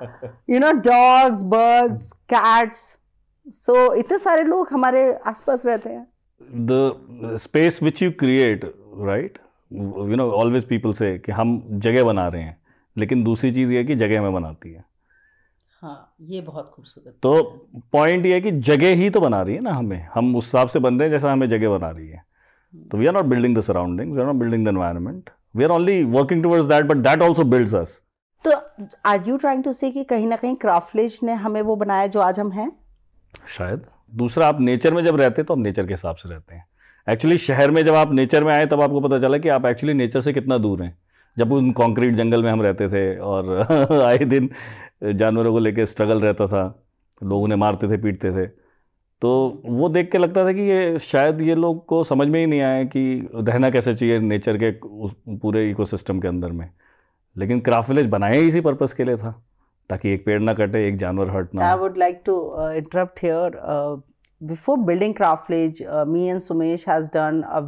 you 0.51 0.59
know 0.59 0.73
dogs 0.73 1.43
birds 1.43 2.11
cats 2.33 2.97
so 3.47 3.95
इतने 3.95 4.19
सारे 4.19 4.43
लोग 4.43 4.69
हमारे 4.73 5.13
आसपास 5.27 5.67
रहते 5.67 5.91
हैं। 5.91 6.07
The 6.41 7.37
space 7.41 7.83
which 7.83 8.03
you 8.03 8.11
create 8.11 8.65
right 8.99 9.39
you 9.73 10.17
know, 10.17 10.25
always 10.39 10.65
people 10.71 10.95
say 10.97 11.19
कि 11.19 11.33
हम 11.33 11.61
जगह 11.73 12.05
बना 12.05 12.27
रहे 12.29 12.43
हैं, 12.43 12.57
लेकिन 12.97 13.23
दूसरी 13.25 13.51
चीज़ 13.51 13.73
ये 13.73 13.85
कि 13.85 13.95
जगह 13.95 14.19
हमें 14.19 14.33
बनाती 14.33 14.73
है। 14.73 14.85
हाँ 15.83 16.15
ये 16.21 16.41
बहुत 16.41 16.71
खूबसूरत 16.75 17.15
तो 17.23 17.43
पॉइंट 17.93 18.27
ये 18.27 18.35
है 18.35 18.41
कि 18.41 18.51
जगह 18.51 18.95
ही 18.97 19.09
तो 19.11 19.21
बना 19.21 19.41
रही 19.43 19.55
है 19.55 19.61
ना 19.61 19.73
हमें। 19.73 20.07
हम 20.15 20.35
उस 20.37 20.45
हिसाब 20.45 20.69
से 20.69 20.79
बन 20.79 20.99
रहे 20.99 21.09
हैं 21.09 21.11
जैसा 21.11 21.33
हमें 21.33 21.49
जगह 21.49 21.69
बना 21.69 21.91
रही 21.91 22.09
है। 22.09 22.23
तो 22.91 22.99
we 22.99 23.07
are 23.07 23.15
not 23.15 23.25
building 23.25 23.57
the 23.57 23.61
surrounding 23.61 24.13
we 24.13 24.21
are 24.21 24.27
not 24.27 24.37
building 24.37 24.65
the 24.65 24.69
environment 24.69 25.31
we 25.57 25.65
are 25.65 25.71
only 25.71 26.03
working 26.05 26.43
towards 26.43 26.67
that 26.67 26.87
but 26.87 26.97
that 26.99 27.23
also 27.23 27.45
builds 27.45 27.75
us 27.75 28.03
तो 28.45 28.53
आर 29.07 29.29
यू 29.29 29.37
ट्राइंग 29.37 29.65
टू 29.65 29.73
से 29.73 29.91
कि 29.91 30.05
कहीं 30.05 30.27
ना 30.27 30.37
कहीं 30.37 30.57
क्राफ्टलेज 30.57 31.19
ने 31.23 31.33
हमें 31.35 31.61
वो 31.63 31.77
बनाया 31.77 32.07
जो 32.07 32.21
आज 32.21 32.41
हम 32.41 32.53
हैं? 32.53 32.71
शायद। 33.49 33.85
दूसरा 34.13 34.47
आप 34.47 34.61
नेचर 34.61 34.95
में 34.95 35.03
जब 35.03 35.17
रहते 35.17 35.43
हैं 35.43 35.47
तो 35.47 35.55
आप 35.55 35.61
नेचर 35.61 35.87
के 35.87 35.93
हिसाब 35.93 36.17
से 36.17 36.29
रहते 36.29 36.55
हैं। 36.55 36.67
एक्चुअली 37.07 37.39
शहर 37.39 37.71
में 37.71 37.83
जब 37.85 37.95
आप 37.95 38.13
नेचर 38.13 38.45
में 38.45 38.53
आए 38.55 38.67
तब 38.67 38.81
आपको 38.81 39.01
पता 39.01 39.19
चला 39.19 39.39
कि 39.39 39.49
आप 39.49 39.67
एक्चुअली 39.67 39.95
नेचर 39.95 40.21
से 40.21 40.33
कितना 40.33 40.59
दूर 40.59 40.83
हैं। 40.83 40.97
जब 41.39 41.53
उन 41.53 41.71
कंक्रीट 41.73 42.15
जंगल 42.15 42.43
में 42.45 42.51
हम 42.51 42.63
रहते 42.63 42.89
थे 42.89 43.17
और 43.19 44.03
आए 44.07 44.19
दिन 44.19 44.51
जानवरों 45.05 45.53
को 45.53 45.59
लेके 45.59 45.87
स्ट्रगल 45.87 46.21
रहता 46.21 46.47
था 46.47 46.65
लोग 47.23 47.43
उन्हें 47.43 47.59
मारते 47.59 47.89
थे 47.89 47.97
पीटते 48.03 48.31
थे 48.33 48.47
तो 49.23 49.63
वो 49.65 49.89
देख 49.89 50.11
के 50.13 50.19
लगता 50.19 50.45
था 50.45 50.53
कि 50.53 50.63
ये 50.63 50.99
शायद 50.99 51.41
ये 51.43 51.55
लोग 51.55 51.85
को 51.87 52.03
समझ 52.05 52.27
में 52.29 52.39
ही 52.41 52.47
नहीं 52.47 52.61
आया 52.61 52.85
कि 52.85 53.29
रहना 53.35 53.71
कैसे 53.71 53.95
चाहिए 53.95 54.19
नेचर 54.19 54.57
के 54.59 54.71
उस 54.81 55.15
पूरे 55.43 55.71
इकोसिस्टम 55.71 56.21
के 56.21 56.29
अंदर 56.29 56.53
में 56.53 56.69
लेकिन 57.37 57.61
क्राफ्ट 57.61 57.89
विलेज 57.89 58.07
बनाया 58.07 58.41
इसी 58.41 58.61
पर्पज़ 58.61 58.95
के 58.97 59.05
लिए 59.05 59.17
था 59.17 59.43
ताकि 59.91 60.13
एक 60.13 60.25
पेड़ 60.25 60.41
ना 60.43 60.55
कटे 60.55 60.87
एक 60.89 60.97
जानवर 60.97 61.31
हर्ट 61.31 61.55
ना 61.55 61.73
I 61.73 61.77
would 61.83 62.01
like 62.03 62.25
to 62.25 62.35
uh, 62.55 62.73
interrupt 62.73 63.21
here. 63.21 63.51
Uh, 63.75 63.97
before 64.41 64.77
building 64.77 65.15
Craft 65.15 65.49
Village, 65.49 65.83
uh, 65.83 66.05
me 66.05 66.29
and 66.29 66.41
Sumesh 66.41 66.85
has 66.85 67.09
done 67.09 67.45
a 67.51 67.63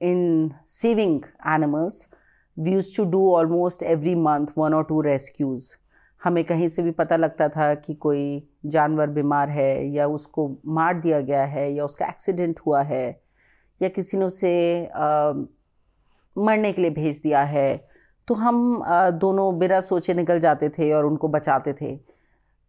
in 0.00 0.54
saving 0.64 1.24
animals. 1.44 2.08
We 2.56 2.72
used 2.72 2.94
to 2.96 3.04
do 3.06 3.20
almost 3.34 3.82
every 3.82 4.14
month 4.14 4.56
one 4.56 4.74
or 4.74 4.84
two 4.84 5.02
rescues. 5.02 5.76
हमें 6.22 6.42
कहीं 6.44 6.68
से 6.68 6.82
भी 6.82 6.90
पता 6.90 7.16
लगता 7.16 7.48
था 7.48 7.74
कि 7.74 7.94
कोई 7.94 8.24
जानवर 8.66 9.06
बीमार 9.10 9.48
है 9.50 9.70
या 9.88 10.06
उसको 10.06 10.48
मार 10.66 11.00
दिया 11.00 11.20
गया 11.20 11.44
है 11.44 11.72
या 11.72 11.84
उसका 11.84 12.06
एक्सीडेंट 12.06 12.60
हुआ 12.66 12.82
है 12.82 13.04
या 13.80 13.88
किसी 13.88 14.16
ने 14.16 14.24
उसे 14.24 14.52
मरने 16.36 16.72
के 16.72 16.82
लिए 16.82 16.90
भेज 16.90 17.20
दिया 17.22 17.42
है 17.42 17.68
तो 18.28 18.34
हम 18.34 18.80
अ, 18.80 19.10
दोनों 19.10 19.58
बिना 19.58 19.80
सोचे 19.80 20.14
निकल 20.14 20.38
जाते 20.38 20.68
थे 20.68 20.92
और 20.92 21.06
उनको 21.06 21.28
बचाते 21.28 21.72
थे 21.80 21.98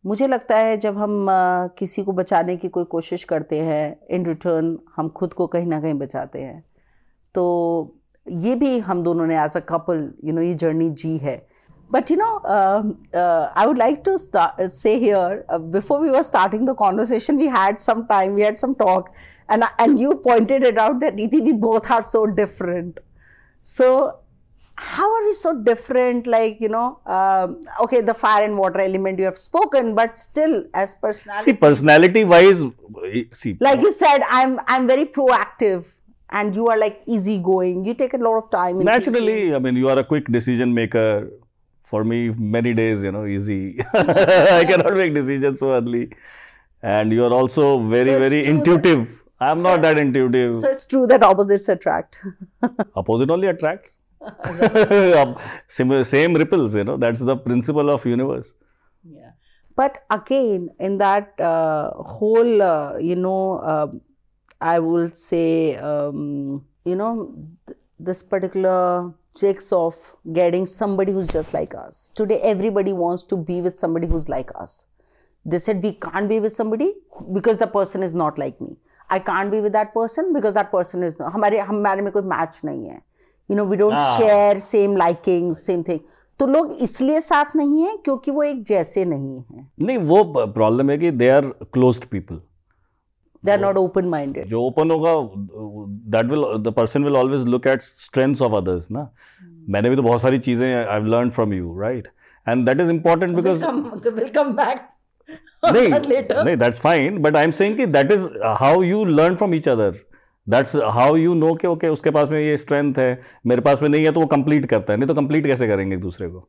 मुझे 0.05 0.27
लगता 0.27 0.57
है 0.57 0.77
जब 0.77 0.97
हम 0.97 1.27
अ, 1.31 1.67
किसी 1.77 2.03
को 2.03 2.11
बचाने 2.11 2.57
की 2.57 2.67
कोई 2.69 2.83
कोशिश 2.83 3.23
करते 3.23 3.59
हैं 3.61 3.83
इन 4.11 4.25
रिटर्न 4.25 4.77
हम 4.95 5.09
खुद 5.09 5.33
को 5.33 5.47
कहीं 5.47 5.67
ना 5.67 5.81
कहीं 5.81 5.93
बचाते 5.93 6.41
हैं 6.41 6.63
तो 7.35 7.95
ये 8.25 8.55
भी 8.55 8.77
हम 8.79 9.03
दोनों 9.03 9.25
ने 9.27 9.43
as 9.43 9.57
a 9.57 9.59
couple 9.69 10.09
you 10.23 10.33
know 10.33 10.41
ये 10.41 10.53
जर्नी 10.53 10.89
जी 10.89 11.17
है। 11.17 11.35
But 11.91 12.11
you 12.11 12.17
know 12.17 12.35
I 13.15 13.65
would 13.65 13.77
like 13.77 14.01
to 14.05 14.17
say 14.17 14.95
here 14.95 15.45
before 15.51 16.01
we 16.01 16.09
were 16.09 16.21
starting 16.21 16.67
the 16.67 16.73
conversation 16.77 17.37
we 17.37 17.47
had 17.47 17.77
some 17.77 18.01
time 18.09 18.33
we 18.35 18.41
had 18.41 18.55
some 18.55 18.73
talk 18.79 19.09
and 19.51 19.63
and 19.81 19.99
you 19.99 20.13
pointed 20.23 20.65
it 20.65 20.79
out 20.79 20.95
that 20.95 21.13
दीदी 21.13 21.39
we 21.41 21.51
both 21.67 21.91
are 21.91 22.01
so 22.01 22.25
different 22.25 22.99
so 23.65 23.93
how 24.77 25.15
are 25.15 25.23
we 25.23 25.33
so 25.33 25.51
different 25.63 26.27
like 26.27 26.61
you 26.61 26.69
know 26.69 26.85
okay 27.83 28.01
the 28.01 28.11
fire 28.11 28.43
and 28.43 28.59
water 28.59 28.79
element 28.79 29.19
you 29.19 29.25
have 29.25 29.33
spoken 29.37 29.93
but 29.93 30.15
still 30.15 30.53
as 30.77 30.95
personality 31.01 31.53
personality 31.53 32.23
wise 32.23 32.63
like 33.61 33.83
you 33.83 33.89
said 33.91 34.23
I 34.23 34.43
am 34.43 34.57
I 34.69 34.77
am 34.77 34.87
very 34.87 35.03
proactive 35.17 35.83
and 36.31 36.55
you 36.55 36.67
are 36.67 36.77
like 36.77 37.01
easygoing. 37.05 37.85
You 37.85 37.93
take 37.93 38.13
a 38.13 38.17
lot 38.17 38.37
of 38.37 38.49
time. 38.49 38.79
Naturally, 38.79 39.33
thinking. 39.33 39.55
I 39.55 39.59
mean, 39.59 39.75
you 39.75 39.89
are 39.89 39.99
a 39.99 40.03
quick 40.03 40.27
decision 40.31 40.73
maker. 40.73 41.29
For 41.83 42.05
me, 42.05 42.29
many 42.29 42.73
days, 42.73 43.03
you 43.03 43.11
know, 43.11 43.25
easy. 43.25 43.77
I 43.93 44.63
cannot 44.65 44.93
make 44.93 45.13
decisions 45.13 45.59
so 45.59 45.73
early. 45.73 46.09
And 46.81 47.11
you 47.11 47.25
are 47.25 47.33
also 47.33 47.85
very, 47.85 48.13
so 48.13 48.19
very 48.19 48.45
intuitive. 48.45 49.21
I'm 49.41 49.57
so, 49.57 49.71
not 49.71 49.81
that 49.81 49.97
intuitive. 49.97 50.55
So 50.55 50.69
it's 50.69 50.85
true 50.85 51.05
that 51.07 51.21
opposites 51.21 51.67
attract. 51.67 52.17
Opposite 52.95 53.29
only 53.29 53.47
attracts. 53.47 53.99
same, 55.67 56.03
same 56.03 56.33
ripples, 56.35 56.75
you 56.75 56.85
know. 56.85 56.95
That's 56.95 57.19
the 57.19 57.35
principle 57.35 57.89
of 57.89 58.05
universe. 58.05 58.53
Yeah. 59.03 59.31
But 59.75 60.03
again, 60.09 60.69
in 60.79 60.97
that 60.99 61.37
uh, 61.41 61.91
whole, 61.91 62.61
uh, 62.61 62.97
you 62.99 63.15
know, 63.15 63.57
uh, 63.57 63.87
I 64.61 64.79
will 64.79 65.09
say, 65.11 65.75
um, 65.77 66.65
you 66.85 66.95
know, 66.95 67.33
th- 67.67 67.77
this 67.99 68.21
particular 68.21 69.11
checks 69.39 69.71
of 69.71 69.95
getting 70.33 70.65
somebody 70.65 71.11
who's 71.11 71.27
just 71.27 71.53
like 71.53 71.73
us. 71.73 72.11
Today, 72.15 72.39
everybody 72.41 72.93
wants 72.93 73.23
to 73.25 73.37
be 73.37 73.61
with 73.61 73.77
somebody 73.77 74.07
who's 74.07 74.29
like 74.29 74.51
us. 74.55 74.85
They 75.45 75.57
said 75.57 75.81
we 75.81 75.93
can't 75.93 76.29
be 76.29 76.39
with 76.39 76.53
somebody 76.53 76.93
because 77.33 77.57
the 77.57 77.67
person 77.67 78.03
is 78.03 78.13
not 78.13 78.37
like 78.37 78.61
me. 78.61 78.77
I 79.09 79.19
can't 79.19 79.51
be 79.51 79.59
with 79.59 79.73
that 79.73 79.93
person 79.93 80.31
because 80.33 80.53
that 80.53 80.71
person 80.71 81.03
is 81.03 81.17
not. 81.19 81.33
हमारे 81.33 81.59
हमारे 81.59 82.01
में 82.01 82.11
कोई 82.13 82.23
match 82.33 82.63
नहीं 82.65 82.87
है. 82.89 83.01
You 83.49 83.55
know, 83.55 83.65
we 83.65 83.77
don't 83.77 83.99
ah. 83.99 84.17
share 84.17 84.59
same 84.59 84.95
likings, 84.95 85.63
same 85.69 85.83
thing. 85.83 85.99
तो 86.39 86.45
लोग 86.47 86.71
इसलिए 86.81 87.19
साथ 87.21 87.55
नहीं 87.55 87.81
है 87.83 87.97
क्योंकि 88.05 88.31
वो 88.31 88.43
एक 88.43 88.63
जैसे 88.65 89.03
नहीं 89.05 89.43
है 89.51 89.67
नहीं 89.81 89.97
वो 90.11 90.23
प्रॉब्लम 90.53 90.89
है 90.89 90.97
कि 90.97 91.11
they 91.11 91.29
are 91.29 91.45
closed 91.73 92.05
people 92.11 92.41
they 93.43 93.53
are 93.55 93.61
not 93.61 93.79
open 93.81 94.09
minded 94.13 94.47
जो 94.49 94.61
open 94.69 94.91
होगा 94.91 95.13
that 96.15 96.33
will 96.33 96.45
the 96.67 96.73
person 96.79 97.07
will 97.09 97.19
always 97.21 97.45
look 97.55 97.69
at 97.73 97.87
strengths 97.87 98.45
of 98.47 98.57
others 98.61 98.91
ना 98.91 99.09
मैंने 99.69 99.89
भी 99.89 99.95
तो 99.95 100.03
बहुत 100.03 100.21
सारी 100.21 100.37
चीज़ें 100.49 100.67
I've 100.85 101.09
learned 101.15 101.37
from 101.39 101.57
you 101.57 101.73
right 101.83 102.07
and 102.47 102.67
that 102.67 102.85
is 102.85 102.89
important 102.89 103.35
because 103.35 103.61
we'll 103.61 103.71
come, 103.71 104.15
we'll 104.19 104.33
come 104.39 104.55
back 104.61 104.87
नहीं 105.65 105.89
नहीं 105.89 106.57
that's 106.57 106.79
fine 106.85 107.21
but 107.25 107.35
I'm 107.35 107.51
saying 107.59 107.77
कि 107.77 107.91
that 107.97 108.15
is 108.17 108.29
how 108.63 108.73
you 108.91 109.03
learn 109.19 109.37
from 109.43 109.59
each 109.59 109.75
other 109.75 109.91
that's 110.49 110.75
how 110.93 111.15
you 111.15 111.33
know 111.33 111.53
कि 111.53 111.67
okay 111.67 111.87
उसके 111.87 112.09
पास 112.11 112.29
में 112.29 112.39
ये 112.39 112.55
strength 112.57 112.93
है 112.99 113.21
मेरे 113.47 113.61
पास 113.61 113.81
में 113.81 113.87
नहीं 113.89 114.03
है 114.05 114.11
तो 114.11 114.19
वो 114.19 114.25
कंप्लीट 114.27 114.65
करता 114.65 114.93
है 114.93 114.99
नहीं 114.99 115.07
तो 115.07 115.13
कंप्लीट 115.13 115.45
कैसे 115.47 115.67
करेंगे 115.67 115.95
एक 115.95 116.01
दूसरे 116.01 116.27
को 116.27 116.39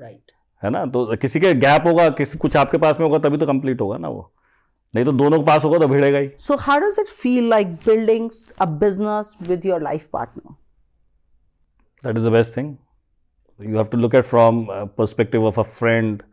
राइट 0.00 0.16
right. 0.16 0.34
है 0.64 0.70
ना 0.70 0.84
तो 0.84 1.04
किसी 1.22 1.40
के 1.40 1.52
गैप 1.54 1.86
होगा 1.86 2.08
किसी 2.20 2.38
कुछ 2.38 2.56
आपके 2.56 2.78
पास 2.78 3.00
में 3.00 3.06
होगा 3.06 3.18
तभी 3.28 3.38
तो 3.38 3.46
कंप्लीट 3.46 3.80
होगा 3.80 3.96
ना 3.98 4.08
वो 4.08 4.30
नहीं 4.95 5.05
तो 5.05 5.11
दोनों 5.11 5.39
के 5.39 5.45
पास 5.45 5.65
होगा 5.65 5.79
तो 5.79 5.87
भिड़ेगा 5.87 6.17
ही 6.17 6.29
so 6.39 6.55
how 6.67 6.79
does 6.79 6.99
it 6.99 7.07
feel 7.07 7.49
like 7.49 7.73
building 7.85 8.29
a 8.61 8.65
business 8.83 9.35
with 9.47 9.65
your 9.65 9.81
life 9.81 10.07
partner 10.13 10.53
that 12.05 12.17
is 12.17 12.25
the 12.25 12.31
best 12.31 12.57
thing 12.57 12.75
you 13.59 13.77
have 13.77 13.89
to 13.91 13.97
look 13.97 14.15
at 14.19 14.25
from 14.29 14.57
perspective 14.99 15.43
of 15.49 15.57
a 15.57 15.63
friend 15.75 16.23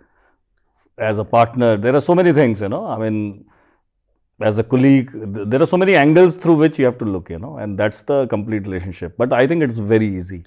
as 1.08 1.18
a 1.18 1.24
partner 1.34 1.68
there 1.76 1.94
are 1.98 2.00
so 2.06 2.14
many 2.20 2.32
things 2.38 2.62
you 2.64 2.70
know 2.72 2.80
i 2.94 2.96
mean 3.02 3.18
as 4.40 4.58
a 4.62 4.64
colleague 4.72 5.12
there 5.52 5.60
are 5.66 5.68
so 5.72 5.78
many 5.82 5.94
angles 6.00 6.38
through 6.44 6.56
which 6.62 6.80
you 6.80 6.84
have 6.84 6.98
to 7.02 7.08
look 7.12 7.30
you 7.34 7.38
know 7.44 7.52
and 7.64 7.78
that's 7.82 8.02
the 8.10 8.18
complete 8.34 8.66
relationship 8.70 9.14
but 9.22 9.36
i 9.40 9.46
think 9.52 9.66
it's 9.68 9.78
very 9.92 10.08
easy 10.16 10.40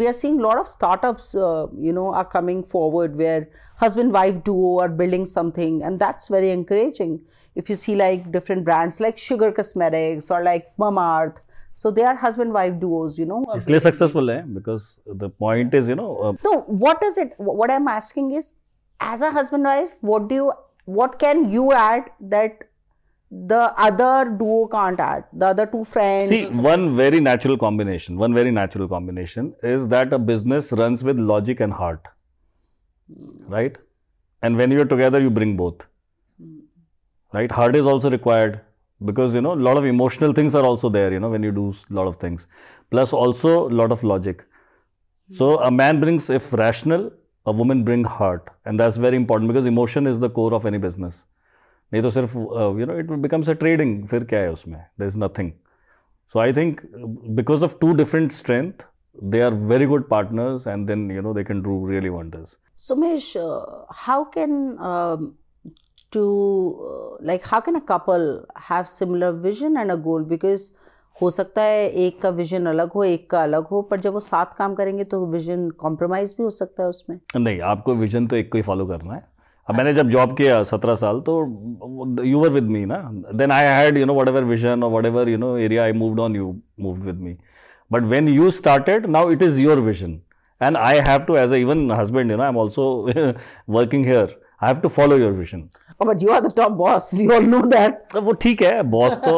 we 0.00 0.06
are 0.10 0.16
seeing 0.20 0.38
a 0.40 0.42
lot 0.42 0.58
of 0.58 0.66
startups 0.66 1.34
uh, 1.34 1.66
you 1.88 1.92
know 1.98 2.08
are 2.20 2.24
coming 2.36 2.62
forward 2.74 3.16
where 3.22 3.48
husband 3.82 4.12
wife 4.18 4.42
duo 4.48 4.78
are 4.84 4.88
building 5.02 5.26
something 5.26 5.82
and 5.82 6.00
that's 6.06 6.28
very 6.28 6.50
encouraging. 6.50 7.20
If 7.54 7.68
you 7.68 7.76
see 7.76 7.94
like 7.96 8.30
different 8.32 8.64
brands 8.64 9.00
like 9.00 9.18
sugar 9.18 9.52
cosmetics 9.52 10.30
or 10.30 10.42
like 10.44 10.68
Mamaearth 10.78 11.40
so 11.74 11.90
they 11.90 12.04
are 12.04 12.14
husband 12.14 12.52
wife 12.52 12.78
duos 12.80 13.18
you 13.18 13.26
know. 13.26 13.44
It's 13.54 13.68
less 13.68 13.82
successful 13.82 14.30
eh? 14.30 14.42
because 14.42 15.00
the 15.06 15.30
point 15.30 15.74
is 15.74 15.88
you 15.88 15.96
know 16.00 16.16
uh, 16.16 16.32
so 16.42 16.60
what 16.86 17.02
is 17.02 17.18
it? 17.18 17.34
What 17.38 17.70
i'm 17.76 17.88
asking 17.88 18.32
is 18.40 18.52
as 19.00 19.22
a 19.22 19.30
husband 19.30 19.64
wife 19.64 19.94
what 20.00 20.28
do 20.28 20.34
you 20.34 20.52
what 20.84 21.18
can 21.18 21.50
you 21.50 21.72
add 21.72 22.10
that 22.20 22.69
the 23.30 23.72
other 23.78 24.28
duo 24.30 24.66
can't 24.66 24.98
add. 24.98 25.24
The 25.32 25.46
other 25.46 25.66
two 25.66 25.84
friends 25.84 26.28
see 26.28 26.46
one 26.46 26.96
very 26.96 27.20
natural 27.20 27.56
combination 27.56 28.16
one 28.16 28.34
very 28.34 28.50
natural 28.50 28.88
combination 28.88 29.54
is 29.62 29.86
that 29.88 30.12
a 30.12 30.18
business 30.18 30.72
runs 30.72 31.04
with 31.04 31.18
logic 31.18 31.60
and 31.60 31.72
heart 31.72 32.08
hmm. 33.12 33.52
right? 33.52 33.78
And 34.42 34.56
when 34.56 34.70
you're 34.70 34.84
together 34.84 35.20
you 35.20 35.30
bring 35.30 35.56
both 35.56 35.86
hmm. 36.42 36.58
right? 37.32 37.50
Heart 37.50 37.76
is 37.76 37.86
also 37.86 38.10
required 38.10 38.60
because 39.04 39.34
you 39.34 39.40
know 39.40 39.52
a 39.52 39.62
lot 39.68 39.76
of 39.76 39.84
emotional 39.84 40.32
things 40.32 40.54
are 40.56 40.64
also 40.64 40.88
there 40.88 41.12
you 41.12 41.20
know 41.20 41.30
when 41.30 41.44
you 41.44 41.52
do 41.52 41.72
a 41.90 41.94
lot 41.94 42.08
of 42.08 42.16
things. 42.16 42.48
Plus 42.90 43.12
also 43.12 43.68
a 43.68 43.72
lot 43.82 43.92
of 43.92 44.02
logic. 44.02 44.44
Hmm. 45.28 45.34
So 45.34 45.60
a 45.60 45.70
man 45.70 46.00
brings 46.00 46.30
if 46.30 46.52
rational 46.52 47.12
a 47.46 47.52
woman 47.52 47.84
bring 47.84 48.04
heart. 48.04 48.50
And 48.64 48.78
that's 48.78 48.96
very 48.96 49.16
important 49.16 49.48
because 49.48 49.66
emotion 49.66 50.06
is 50.06 50.20
the 50.20 50.30
core 50.30 50.54
of 50.54 50.66
any 50.66 50.78
business 50.78 51.26
नहीं 51.92 52.02
तो 52.02 52.10
सिर्फ़ 52.10 52.36
you 52.36 52.86
know 52.86 52.98
it 52.98 53.10
becomes 53.26 53.50
a 53.50 53.52
trading 53.64 54.06
फिर 54.08 54.24
क्या 54.32 54.40
है 54.40 54.52
उसमें 54.52 54.78
there 54.78 55.08
is 55.08 55.18
nothing 55.18 55.52
so 56.32 56.38
I 56.40 56.52
think 56.52 56.80
because 57.40 57.64
of 57.64 57.76
two 57.80 57.92
different 57.94 58.32
strength 58.32 58.88
they 59.18 59.40
are 59.42 59.50
very 59.50 59.86
good 59.86 60.08
partners 60.08 60.66
and 60.66 60.88
then 60.88 61.10
you 61.10 61.22
know 61.22 61.32
they 61.32 61.44
can 61.44 61.62
do 61.62 61.72
really 61.86 62.10
wonders 62.10 62.58
sumesh 62.76 63.36
uh, 63.36 63.84
how 64.02 64.24
can 64.24 64.52
um, 64.80 65.34
to 66.12 66.22
uh, 66.82 67.16
like 67.20 67.44
how 67.44 67.60
can 67.60 67.76
a 67.76 67.80
couple 67.80 68.46
have 68.56 68.88
similar 68.88 69.32
vision 69.32 69.76
and 69.76 69.92
a 69.92 69.96
goal 69.96 70.24
because 70.34 70.70
हो 71.16 71.28
सकता 71.30 71.62
है 71.62 71.88
एक 72.02 72.20
का 72.22 72.28
vision 72.30 72.66
अलग 72.66 72.92
हो 72.92 73.02
एक 73.04 73.28
का 73.30 73.42
अलग 73.42 73.64
हो 73.66 73.80
पर 73.90 74.00
जब 74.00 74.12
वो 74.12 74.20
साथ 74.20 74.56
काम 74.58 74.74
करेंगे 74.74 75.04
तो 75.04 75.24
विजन 75.26 75.68
कॉम्प्रोमाइज 75.80 76.34
भी 76.38 76.42
हो 76.44 76.50
सकता 76.50 76.82
है 76.82 76.88
उसमें 76.88 77.18
नहीं 77.36 77.60
आपको 77.70 77.94
विजन 77.94 78.26
तो 78.26 78.36
एक 78.36 78.50
को 78.52 78.58
ही 78.58 78.62
फॉलो 78.62 78.86
करना 78.86 79.14
है 79.14 79.22
अब 79.68 79.76
मैंने 79.76 79.92
जब 79.92 80.08
जॉब 80.08 80.36
किया 80.36 80.62
सत्रह 80.62 80.94
साल 80.94 81.20
तो 81.20 81.34
यू 82.24 82.40
वर 82.40 82.48
विद 82.48 82.64
मी 82.64 82.84
ना? 82.86 82.98
Then 83.34 83.50
I 83.50 83.64
had 83.64 83.98
you 83.98 84.06
know 84.06 84.14
whatever 84.28 84.44
vision 84.44 84.82
और 84.82 84.90
whatever 85.06 85.28
you 85.28 85.38
know 85.38 85.56
area 85.58 85.84
I 85.84 85.92
moved 85.92 86.20
on 86.20 86.36
you 86.36 86.54
moved 86.80 87.04
with 87.04 87.20
me 87.20 87.36
but 87.90 88.02
when 88.02 88.28
you 88.28 88.50
started 88.50 89.06
now 89.06 89.30
it 89.30 89.42
is 89.42 89.60
your 89.62 89.80
vision 89.80 90.20
and 90.60 90.76
I 90.76 90.98
have 91.08 91.22
to 91.22 91.36
as 91.36 91.52
even 91.52 91.90
husband 91.92 92.30
you 92.30 92.36
know 92.36 92.42
I 92.42 92.48
am 92.48 92.58
also 92.58 92.88
working 93.76 94.06
here 94.06 94.38
I 94.62 94.72
have 94.72 94.80
to 94.80 94.88
follow 94.88 95.18
your 95.18 95.32
vision 95.32 95.68
but 96.00 96.22
you 96.22 96.30
are 96.30 96.40
the 96.40 96.50
top 96.50 96.76
boss. 96.76 97.12
We 97.12 97.30
all 97.30 97.46
know 97.46 97.62
that. 97.72 98.16
वो 98.16 98.32
ठीक 98.42 98.62
है 98.62 98.82
boss 98.90 99.14
तो 99.24 99.34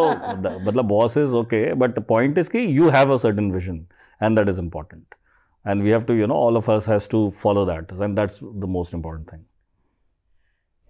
मतलब 0.66 0.84
boss 0.84 1.16
is 1.16 1.36
okay 1.36 1.62
but 1.74 1.98
point 2.08 2.38
is 2.38 2.50
कि 2.50 2.66
you 2.78 2.88
have 2.90 3.12
a 3.12 3.16
certain 3.16 3.50
vision 3.52 3.86
and 4.20 4.38
that 4.38 4.48
is 4.48 4.60
important 4.60 5.14
and 5.64 5.82
we 5.82 5.90
have 5.90 6.02
to 6.02 6.14
you 6.14 6.26
know 6.26 6.34
all 6.34 6.56
of 6.56 6.70
us 6.70 6.88
has 6.88 7.08
to 7.10 7.28
follow 7.42 7.64
that 7.66 7.92
and 8.02 8.16
that's 8.16 8.38
the 8.44 8.68
most 8.68 8.94
important 8.94 9.32
thing 9.32 9.42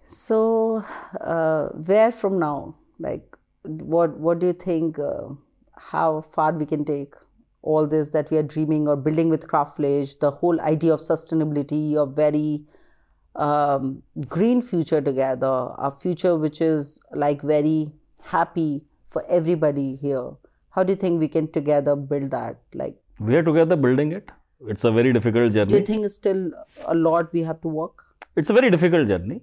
So, 0.05 0.83
uh, 1.21 1.67
where 1.69 2.11
from 2.11 2.39
now? 2.39 2.75
Like, 2.99 3.23
what 3.63 4.17
what 4.17 4.39
do 4.39 4.47
you 4.47 4.53
think? 4.53 4.99
Uh, 4.99 5.29
how 5.75 6.21
far 6.21 6.53
we 6.53 6.65
can 6.65 6.85
take 6.85 7.15
all 7.61 7.87
this 7.87 8.09
that 8.09 8.29
we 8.31 8.37
are 8.37 8.43
dreaming 8.43 8.87
or 8.87 8.95
building 8.95 9.29
with 9.29 9.47
Craft 9.47 9.77
Village? 9.77 10.19
The 10.19 10.31
whole 10.31 10.61
idea 10.61 10.93
of 10.93 10.99
sustainability, 10.99 11.95
of 11.95 12.15
very 12.15 12.63
um, 13.35 14.03
green 14.27 14.61
future 14.61 15.01
together, 15.01 15.69
a 15.77 15.91
future 15.91 16.35
which 16.35 16.61
is 16.61 16.99
like 17.13 17.41
very 17.41 17.91
happy 18.21 18.83
for 19.07 19.23
everybody 19.29 19.95
here. 19.95 20.31
How 20.69 20.83
do 20.83 20.93
you 20.93 20.97
think 20.97 21.19
we 21.19 21.27
can 21.27 21.51
together 21.51 21.95
build 21.95 22.31
that? 22.31 22.59
Like 22.73 22.95
we 23.19 23.35
are 23.35 23.43
together 23.43 23.75
building 23.75 24.11
it. 24.11 24.31
It's 24.67 24.83
a 24.83 24.91
very 24.91 25.11
difficult 25.11 25.53
journey. 25.53 25.71
Do 25.71 25.79
you 25.79 25.85
think 25.85 26.05
it's 26.05 26.15
still 26.15 26.51
a 26.85 26.95
lot 26.95 27.33
we 27.33 27.41
have 27.43 27.59
to 27.61 27.67
work? 27.67 28.05
It's 28.35 28.49
a 28.49 28.53
very 28.53 28.69
difficult 28.69 29.07
journey 29.07 29.41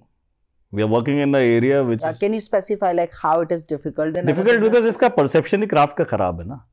we 0.72 0.82
are 0.82 0.90
working 0.92 1.18
in 1.18 1.30
the 1.30 1.38
area 1.38 1.82
which 1.82 2.00
yeah, 2.02 2.12
can 2.22 2.32
you 2.32 2.40
specify 2.40 2.92
like 2.92 3.12
how 3.24 3.40
it 3.40 3.52
is 3.52 3.64
difficult 3.74 4.18
difficult 4.30 4.64
because 4.68 4.86
इसका 4.94 5.14
perception 5.18 5.62
ही 5.62 5.68
craft 5.74 5.96
का 5.98 6.04
खराब 6.14 6.40
है 6.40 6.46
ना 6.48 6.64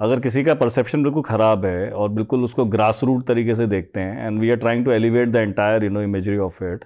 अगर 0.00 0.20
किसी 0.20 0.42
का 0.44 0.54
perception 0.60 1.02
बिल्कुल 1.02 1.22
ख़राब 1.22 1.64
है 1.66 1.90
और 1.92 2.08
बिल्कुल 2.10 2.44
उसको 2.44 2.64
ग्रास 2.74 3.02
रूट 3.04 3.26
तरीके 3.26 3.54
से 3.54 3.66
देखते 3.66 4.00
हैं 4.00 4.26
and 4.26 4.38
we 4.40 4.50
are 4.50 4.56
trying 4.64 4.84
to 4.84 4.90
elevate 4.90 5.28
the 5.32 5.36
entire 5.36 5.84
you 5.84 5.90
know 5.90 6.02
imagery 6.02 6.38
of 6.46 6.62
it 6.62 6.84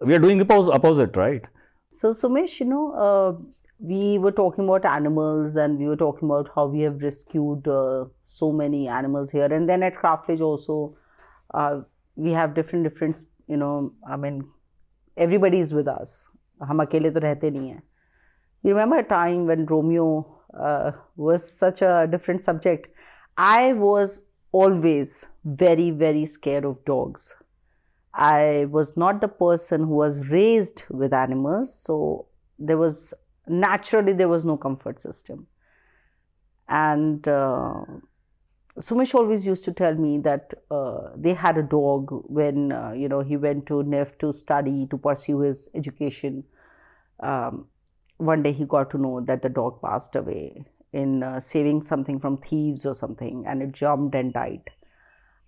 we 0.00 0.14
are 0.14 0.20
doing 0.20 0.40
opposite 0.50 1.18
right 1.18 1.46
so 1.92 2.10
sumesh 2.18 2.52
you 2.58 2.66
know 2.68 2.82
uh, 3.06 3.32
we 3.80 4.18
were 4.18 4.30
talking 4.36 4.64
about 4.64 4.86
animals 4.90 5.56
and 5.56 5.78
we 5.78 5.88
were 5.88 5.96
talking 6.02 6.30
about 6.30 6.46
how 6.54 6.62
we 6.74 6.84
have 6.86 7.02
rescued 7.06 7.66
uh, 7.68 8.04
so 8.36 8.48
many 8.60 8.80
animals 8.98 9.32
here 9.36 9.48
and 9.56 9.72
then 9.72 9.82
at 9.88 9.98
craftflage 9.98 10.44
also 10.46 10.76
uh, 11.54 11.74
we 12.16 12.32
have 12.32 12.54
different 12.54 12.88
different 12.88 13.20
you 13.54 13.58
know 13.64 13.74
i 14.16 14.18
mean 14.24 14.38
everybody 15.16 15.58
is 15.58 15.72
with 15.78 15.88
us 15.88 16.26
हम 16.68 16.82
अकेले 16.82 17.10
तो 17.10 17.20
रहते 17.20 17.50
नहीं 17.50 17.68
हैं 17.68 17.82
you 18.64 18.74
remember 18.74 18.98
a 18.98 19.08
time 19.08 19.46
when 19.46 19.64
romeo 19.66 20.08
uh, 20.66 20.92
was 21.16 21.46
such 21.60 21.82
a 21.82 22.06
different 22.10 22.42
subject 22.48 22.86
i 23.36 23.72
was 23.72 24.20
always 24.52 25.14
very 25.62 25.90
very 26.02 26.24
scared 26.26 26.68
of 26.70 26.76
dogs 26.90 27.34
i 28.14 28.66
was 28.76 28.96
not 28.96 29.20
the 29.20 29.28
person 29.28 29.84
who 29.90 30.00
was 30.02 30.28
raised 30.28 30.84
with 31.02 31.12
animals 31.12 31.74
so 31.86 31.98
there 32.58 32.78
was 32.78 33.14
naturally 33.48 34.12
there 34.12 34.28
was 34.28 34.44
no 34.44 34.56
comfort 34.56 35.00
system 35.00 35.46
and 36.68 37.26
uh, 37.28 37.84
Sumesh 38.79 39.15
always 39.15 39.45
used 39.45 39.65
to 39.65 39.71
tell 39.71 39.95
me 39.95 40.19
that 40.19 40.53
uh, 40.69 41.09
they 41.15 41.33
had 41.33 41.57
a 41.57 41.63
dog 41.63 42.09
when 42.27 42.71
uh, 42.71 42.91
you 42.91 43.09
know 43.09 43.21
he 43.21 43.35
went 43.35 43.65
to 43.67 43.81
NIFT 43.83 44.19
to 44.19 44.31
study 44.31 44.85
to 44.91 44.97
pursue 44.97 45.39
his 45.39 45.69
education. 45.73 46.43
Um, 47.19 47.65
one 48.17 48.43
day 48.43 48.51
he 48.51 48.65
got 48.65 48.91
to 48.91 48.97
know 48.97 49.21
that 49.21 49.41
the 49.41 49.49
dog 49.49 49.81
passed 49.81 50.15
away 50.15 50.65
in 50.93 51.23
uh, 51.23 51.39
saving 51.39 51.81
something 51.81 52.19
from 52.19 52.37
thieves 52.37 52.85
or 52.85 52.93
something, 52.93 53.45
and 53.47 53.63
it 53.63 53.71
jumped 53.71 54.13
and 54.15 54.31
died. 54.31 54.69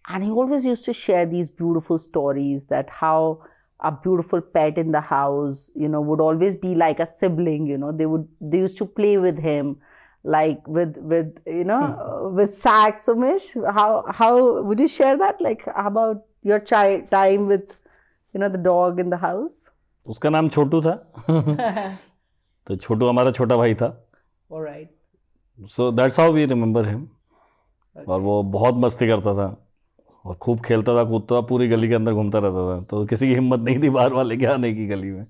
And 0.08 0.24
he 0.24 0.32
always 0.32 0.66
used 0.66 0.86
to 0.86 0.94
share 0.94 1.26
these 1.26 1.50
beautiful 1.50 2.00
stories 2.00 2.66
that 2.68 2.90
how 2.90 3.44
a 3.80 3.92
beautiful 3.92 4.42
pet 4.42 4.78
in 4.78 4.92
the 4.92 5.02
house, 5.02 5.72
you 5.76 5.88
know, 5.88 6.02
would 6.02 6.20
always 6.20 6.56
be 6.56 6.74
like 6.74 7.00
a 7.00 7.06
sibling. 7.06 7.68
You 7.68 7.78
know, 7.78 7.92
they 7.92 8.08
would 8.08 8.28
they 8.42 8.58
used 8.58 8.78
to 8.80 8.86
play 8.86 9.18
with 9.18 9.38
him 9.38 9.78
like 10.26 10.66
with 10.68 10.98
with 11.12 11.28
you 11.48 11.64
know 11.64 11.82
hmm. 11.82 12.38
with 12.38 12.54
sax 12.54 13.06
sumesh 13.10 13.46
how 13.78 14.04
how 14.18 14.64
would 14.64 14.80
you 14.80 14.88
share 14.88 15.18
that? 15.18 15.38
Like 15.46 15.62
how 15.76 15.88
about 15.92 16.18
your 16.44 16.60
child 16.72 17.06
time 17.14 17.48
with 17.52 17.76
you 18.34 18.42
know 18.42 18.50
the 18.50 18.62
dog 18.66 19.00
in 19.00 19.10
the 19.14 19.22
house? 19.22 19.70
उसका 20.06 20.30
नाम 20.30 20.50
छोटू 20.50 20.82
था। 20.82 21.14
तो 22.68 22.76
छोटू 22.76 23.08
हमारा 23.08 23.32
छोटा 23.32 23.58
भाई 23.58 23.74
था। 23.74 24.08
So 25.60 25.92
that's 25.92 26.20
how 26.20 26.32
we 26.32 26.46
remember 26.46 26.88
him 26.88 27.08
और 28.08 28.22
वो 28.22 28.44
बहुत 28.44 28.76
मस्ती 28.78 29.08
करता 29.08 29.34
था। 29.34 29.68
और 30.26 30.36
खूब 30.36 30.60
खेलता 30.60 30.96
था 30.96 31.04
कूदता 31.04 31.36
था 31.36 31.42
पूरी 31.42 31.68
गली 31.68 31.88
के 31.88 31.94
अंदर 31.94 32.14
घूमता 32.14 32.40
रहता 32.40 32.78
था। 32.78 32.84
तो 32.84 33.06
किसी 33.06 33.28
की 33.28 33.34
हिम्मत 33.34 33.60
नहीं 33.60 33.84
थी 33.84 33.90
बाहर 33.90 34.14
वाले 34.14 34.38
के 34.38 34.46
आने 34.46 34.74
की 34.74 34.88
गली 34.88 35.12
में। 35.12 35.28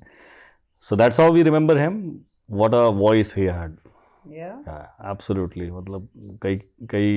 So 0.81 0.95
that's 0.95 1.19
how 1.19 1.31
we 1.31 1.43
remember 1.43 1.77
him 1.77 2.19
what 2.51 2.73
a 2.73 2.87
voice 2.87 3.37
he 3.37 3.43
had 3.43 3.77
yeah. 4.27 4.85
Absolutely. 5.03 5.69
मतलब 5.71 6.07
कई 6.43 6.55
कई 6.89 7.11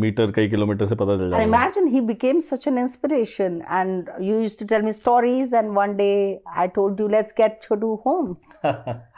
मीटर 0.00 0.32
कई 0.32 0.48
किलोमीटर 0.48 0.86
से 0.86 0.94
पता 1.02 1.42
imagine 1.42 1.88
he 1.88 2.00
became 2.00 2.40
such 2.40 2.66
an 2.66 2.78
inspiration 2.78 3.62
and 3.68 4.08
you 4.20 4.40
used 4.40 4.58
to 4.58 4.64
tell 4.64 4.82
me 4.82 4.92
stories 4.92 5.52
and 5.52 5.76
one 5.76 5.96
day 5.96 6.40
I 6.56 6.66
told 6.66 6.98
you 6.98 7.08
let's 7.08 7.32
get 7.32 7.62
Chotu 7.62 8.02
home. 8.02 8.36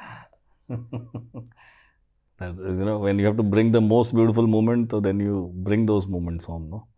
You 2.42 2.84
know 2.86 2.98
when 2.98 3.20
you 3.20 3.26
have 3.26 3.36
to 3.36 3.42
bring 3.44 3.70
the 3.70 3.80
most 3.80 4.14
beautiful 4.14 4.48
moment 4.48 4.90
so 4.90 4.98
then 5.00 5.20
you 5.20 5.52
bring 5.54 5.86
those 5.86 6.08
moments 6.08 6.44
home 6.44 6.70
no? 6.70 6.88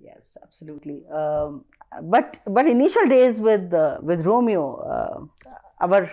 Yes 0.00 0.38
absolutely. 0.42 1.04
Um, 1.12 1.64
but 2.04 2.38
but 2.46 2.66
initial 2.66 3.06
days 3.06 3.40
with 3.40 3.74
uh, 3.74 3.98
with 4.00 4.24
Romeo 4.24 4.76
uh, 4.94 5.18
our 5.80 6.10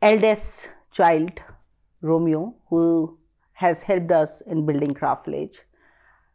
eldest 0.00 0.70
child 0.90 1.42
Romeo, 2.02 2.54
who 2.68 3.18
has 3.52 3.82
helped 3.82 4.10
us 4.10 4.40
in 4.42 4.64
building 4.64 4.94
Craft 4.94 5.26
Village. 5.26 5.60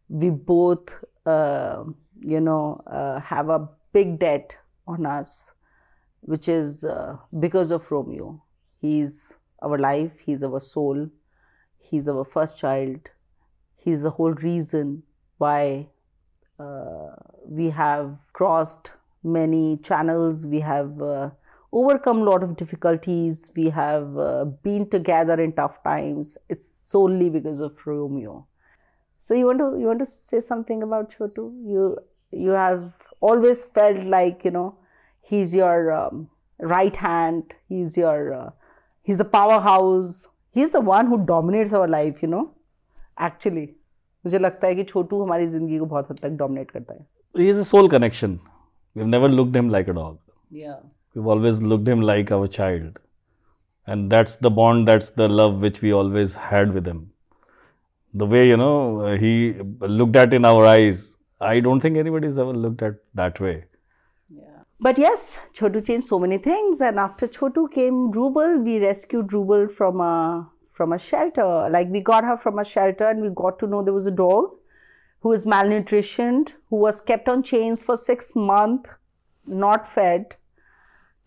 We 0.09 0.29
both, 0.29 1.03
uh, 1.25 1.83
you 2.19 2.39
know, 2.39 2.81
uh, 2.85 3.19
have 3.19 3.49
a 3.49 3.67
big 3.91 4.19
debt 4.19 4.55
on 4.87 5.05
us, 5.05 5.51
which 6.21 6.47
is 6.47 6.85
uh, 6.85 7.17
because 7.39 7.71
of 7.71 7.89
Romeo. 7.91 8.43
He's 8.79 9.33
our 9.61 9.77
life, 9.77 10.19
he's 10.19 10.43
our 10.43 10.59
soul, 10.59 11.09
he's 11.79 12.07
our 12.07 12.23
first 12.23 12.59
child, 12.59 12.99
he's 13.75 14.03
the 14.03 14.11
whole 14.11 14.33
reason 14.33 15.03
why 15.37 15.87
uh, 16.59 17.15
we 17.43 17.69
have 17.71 18.17
crossed 18.33 18.91
many 19.23 19.77
channels, 19.77 20.45
we 20.45 20.59
have 20.59 21.01
uh, 21.01 21.31
overcome 21.74 22.22
a 22.22 22.24
lot 22.24 22.42
of 22.42 22.56
difficulties. 22.56 23.52
We 23.56 23.70
have 23.70 24.18
uh, 24.18 24.44
been 24.44 24.88
together 24.90 25.40
in 25.40 25.52
tough 25.52 25.82
times. 25.82 26.36
It's 26.48 26.66
solely 26.66 27.30
because 27.30 27.60
of 27.60 27.86
Romeo. 27.86 28.46
So 29.18 29.34
you 29.34 29.46
want 29.46 29.58
to 29.58 29.78
you 29.78 29.86
want 29.86 29.98
to 30.00 30.06
say 30.06 30.40
something 30.40 30.82
about 30.82 31.10
Chotu? 31.10 31.44
You 31.64 31.98
you 32.30 32.50
have 32.50 32.94
always 33.20 33.64
felt 33.64 34.04
like 34.04 34.44
you 34.44 34.50
know 34.50 34.76
he's 35.20 35.54
your 35.54 35.92
um, 35.92 36.28
right 36.58 36.96
hand. 36.96 37.54
He's 37.68 37.96
your 37.96 38.32
uh, 38.34 38.50
he's 39.02 39.18
the 39.18 39.24
powerhouse. 39.24 40.26
He's 40.52 40.70
the 40.70 40.80
one 40.80 41.06
who 41.06 41.24
dominates 41.26 41.72
our 41.72 41.86
life. 41.88 42.22
You 42.22 42.28
know, 42.28 42.46
actually. 43.18 43.68
मुझे 44.26 44.38
लगता 44.38 44.66
है 44.66 44.74
कि 44.74 44.82
छोटू 44.84 45.22
हमारी 45.22 45.46
जिंदगी 45.46 45.78
को 45.78 45.86
बहुत 45.86 46.10
हद 46.10 46.18
तक 46.22 46.30
डोमिनेट 46.40 46.70
करता 46.70 46.94
है 46.94 47.06
he 47.38 47.44
is 47.50 47.58
a 47.60 47.64
soul 47.68 47.86
connection 47.92 48.32
we've 48.94 49.10
never 49.12 49.28
looked 49.34 49.56
him 49.58 49.70
like 49.74 49.90
a 49.92 49.94
dog 49.98 50.16
yeah 50.62 50.80
we've 51.15 51.25
always 51.25 51.61
looked 51.61 51.87
him 51.87 52.01
like 52.01 52.31
our 52.31 52.47
child. 52.47 52.99
And 53.87 54.11
that's 54.11 54.35
the 54.35 54.49
bond 54.49 54.87
that's 54.87 55.09
the 55.09 55.27
love 55.27 55.61
which 55.61 55.81
we 55.81 55.93
always 55.93 56.35
had 56.35 56.73
with 56.73 56.87
him. 56.87 57.11
The 58.13 58.25
way 58.25 58.47
you 58.47 58.57
know 58.57 59.15
he 59.15 59.53
looked 59.79 60.15
at 60.15 60.33
in 60.33 60.45
our 60.45 60.65
eyes 60.65 61.17
i 61.41 61.59
don't 61.59 61.81
think 61.81 61.97
anybody's 61.97 62.37
ever 62.37 62.53
looked 62.53 62.81
at 62.81 62.95
that 63.13 63.39
way. 63.39 63.65
Yeah. 64.29 64.61
But 64.79 64.97
yes 64.97 65.37
chotu 65.53 65.85
changed 65.85 66.07
so 66.07 66.19
many 66.19 66.37
things. 66.37 66.81
And 66.81 66.99
after 66.99 67.27
chotu 67.27 67.69
came 67.71 68.11
rubal 68.11 68.57
we 68.59 68.79
rescued 68.79 69.33
rubal 69.33 69.67
from 69.67 70.01
a 70.01 70.49
from 70.69 70.93
a 70.93 70.97
shelter. 70.97 71.69
Like 71.69 71.89
we 71.89 72.01
got 72.01 72.23
her 72.23 72.37
from 72.37 72.59
a 72.59 72.63
shelter 72.63 73.09
and 73.09 73.21
we 73.21 73.29
got 73.29 73.59
to 73.59 73.67
know 73.67 73.83
there 73.83 73.93
was 73.93 74.07
a 74.07 74.11
dog 74.11 74.55
who 75.19 75.29
was 75.29 75.45
malnutritioned 75.45 76.55
who 76.69 76.77
was 76.77 77.01
kept 77.01 77.29
on 77.29 77.43
chains 77.43 77.83
for 77.83 77.95
6 77.97 78.35
months 78.35 78.97
not 79.45 79.87
fed 79.87 80.35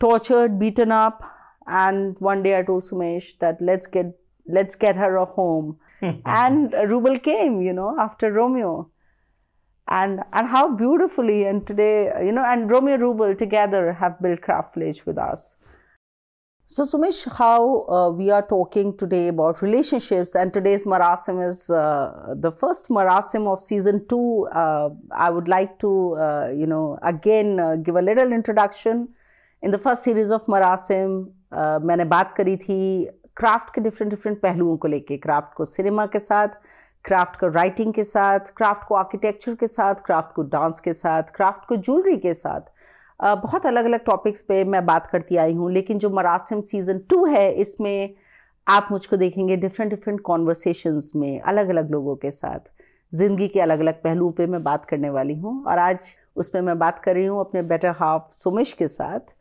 tortured, 0.01 0.59
beaten 0.59 0.93
up, 0.93 1.23
and 1.67 2.17
one 2.19 2.43
day 2.43 2.59
I 2.59 2.63
told 2.63 2.83
Sumesh 2.83 3.39
that 3.39 3.61
let's 3.61 3.87
get 3.87 4.07
let's 4.47 4.75
get 4.75 4.97
her 4.97 5.17
a 5.17 5.25
home. 5.25 5.79
and 6.01 6.73
Rubel 6.73 7.23
came, 7.23 7.61
you 7.61 7.73
know, 7.73 7.97
after 7.99 8.33
Romeo. 8.33 8.91
And 9.89 10.21
and 10.33 10.49
how 10.49 10.75
beautifully 10.77 11.45
and 11.47 11.67
today, 11.67 12.13
you 12.25 12.33
know, 12.33 12.45
and 12.45 12.71
Romeo 12.71 12.97
Rubel 12.97 13.37
together 13.37 13.93
have 13.95 14.21
built 14.21 14.43
Craft 14.43 14.75
Village 14.75 15.07
with 15.07 15.19
us. 15.19 15.57
So, 16.71 16.83
Sumesh, 16.83 17.27
how 17.33 17.87
uh, 17.89 18.11
we 18.11 18.31
are 18.31 18.47
talking 18.47 18.95
today 18.95 19.29
about 19.29 19.63
relationships, 19.63 20.35
and 20.35 20.53
today's 20.53 20.85
Marasim 20.85 21.43
is 21.47 21.71
uh, 21.71 22.35
the 22.37 22.53
first 22.53 22.91
Marasim 22.91 23.51
of 23.51 23.63
season 23.63 24.07
two. 24.07 24.47
Uh, 24.55 24.91
I 25.11 25.31
would 25.31 25.49
like 25.49 25.79
to, 25.79 26.17
uh, 26.17 26.53
you 26.55 26.67
know, 26.67 26.99
again 27.03 27.59
uh, 27.59 27.77
give 27.77 27.97
a 27.97 28.03
little 28.03 28.33
introduction 28.33 29.09
in 29.62 29.71
the 29.71 29.77
first 29.77 30.03
series 30.03 30.33
of 30.35 30.51
Marasim 30.51 31.16
मैंने 31.87 32.05
बात 32.07 32.35
करी 32.37 32.57
थी 32.57 32.81
craft 33.37 33.75
के 33.75 33.81
different 33.81 34.11
different 34.11 34.40
पहलुओं 34.40 34.77
को 34.77 34.88
लेके 34.88 35.16
craft 35.18 35.55
को 35.55 35.64
cinema 35.64 36.07
के 36.07 36.18
साथ 36.18 36.49
क्राफ्ट 37.05 37.38
को 37.40 37.49
राइटिंग 37.49 37.92
के 37.94 38.05
साथ 38.05 38.53
क्राफ्ट 38.57 38.85
को 38.88 38.94
आर्किटेक्चर 38.94 39.55
के 39.55 39.66
साथ 39.66 39.94
क्राफ्ट 40.07 40.35
को 40.35 40.42
डांस 40.55 40.81
के 40.81 40.92
साथ 40.92 41.31
क्राफ्ट 41.35 41.68
को 41.68 41.77
ज्वेलरी 41.77 42.16
के 42.16 42.35
साथ। 42.35 42.61
Uh, 43.21 43.37
बहुत 43.42 43.64
अलग 43.66 43.85
अलग 43.85 44.05
टॉपिक्स 44.05 44.42
पे 44.42 44.62
मैं 44.64 44.85
बात 44.87 45.07
करती 45.07 45.37
आई 45.37 45.55
हूँ 45.55 45.71
लेकिन 45.73 45.99
जो 45.99 46.11
मरासिम 46.11 46.61
सीज़न 46.61 46.99
टू 47.11 47.25
है 47.27 47.51
इसमें 47.61 48.14
आप 48.66 48.88
मुझको 48.90 49.16
देखेंगे 49.16 49.57
डिफरेंट 49.57 49.90
डिफरेंट 49.90 50.21
कॉन्वर्सेशंस 50.21 51.11
में 51.16 51.40
अलग 51.42 51.68
अलग 51.68 51.90
लोगों 51.90 52.14
के 52.16 52.31
साथ। 52.31 52.71
ज़िंदगी 53.12 53.49
के 53.49 53.61
अलग 53.61 53.81
अलग 53.81 54.03
पहलुओं 54.03 54.31
पे 54.33 54.47
मैं 54.47 54.62
बात 54.62 54.85
करने 54.85 55.11
वाली 55.11 55.35
हूँ 55.35 55.62
और 55.64 55.79
आज 55.79 56.14
उस 56.37 56.49
पर 56.49 56.62
मैं 56.62 56.79
बात 56.79 56.99
कर 56.99 57.14
रही 57.14 57.25
हूँ 57.27 57.40
अपने 57.40 57.62
बेटर 57.64 57.94
हाफ़ 57.99 58.31
सुमिश 58.33 58.73
के 58.73 58.88
साथ। 58.88 59.35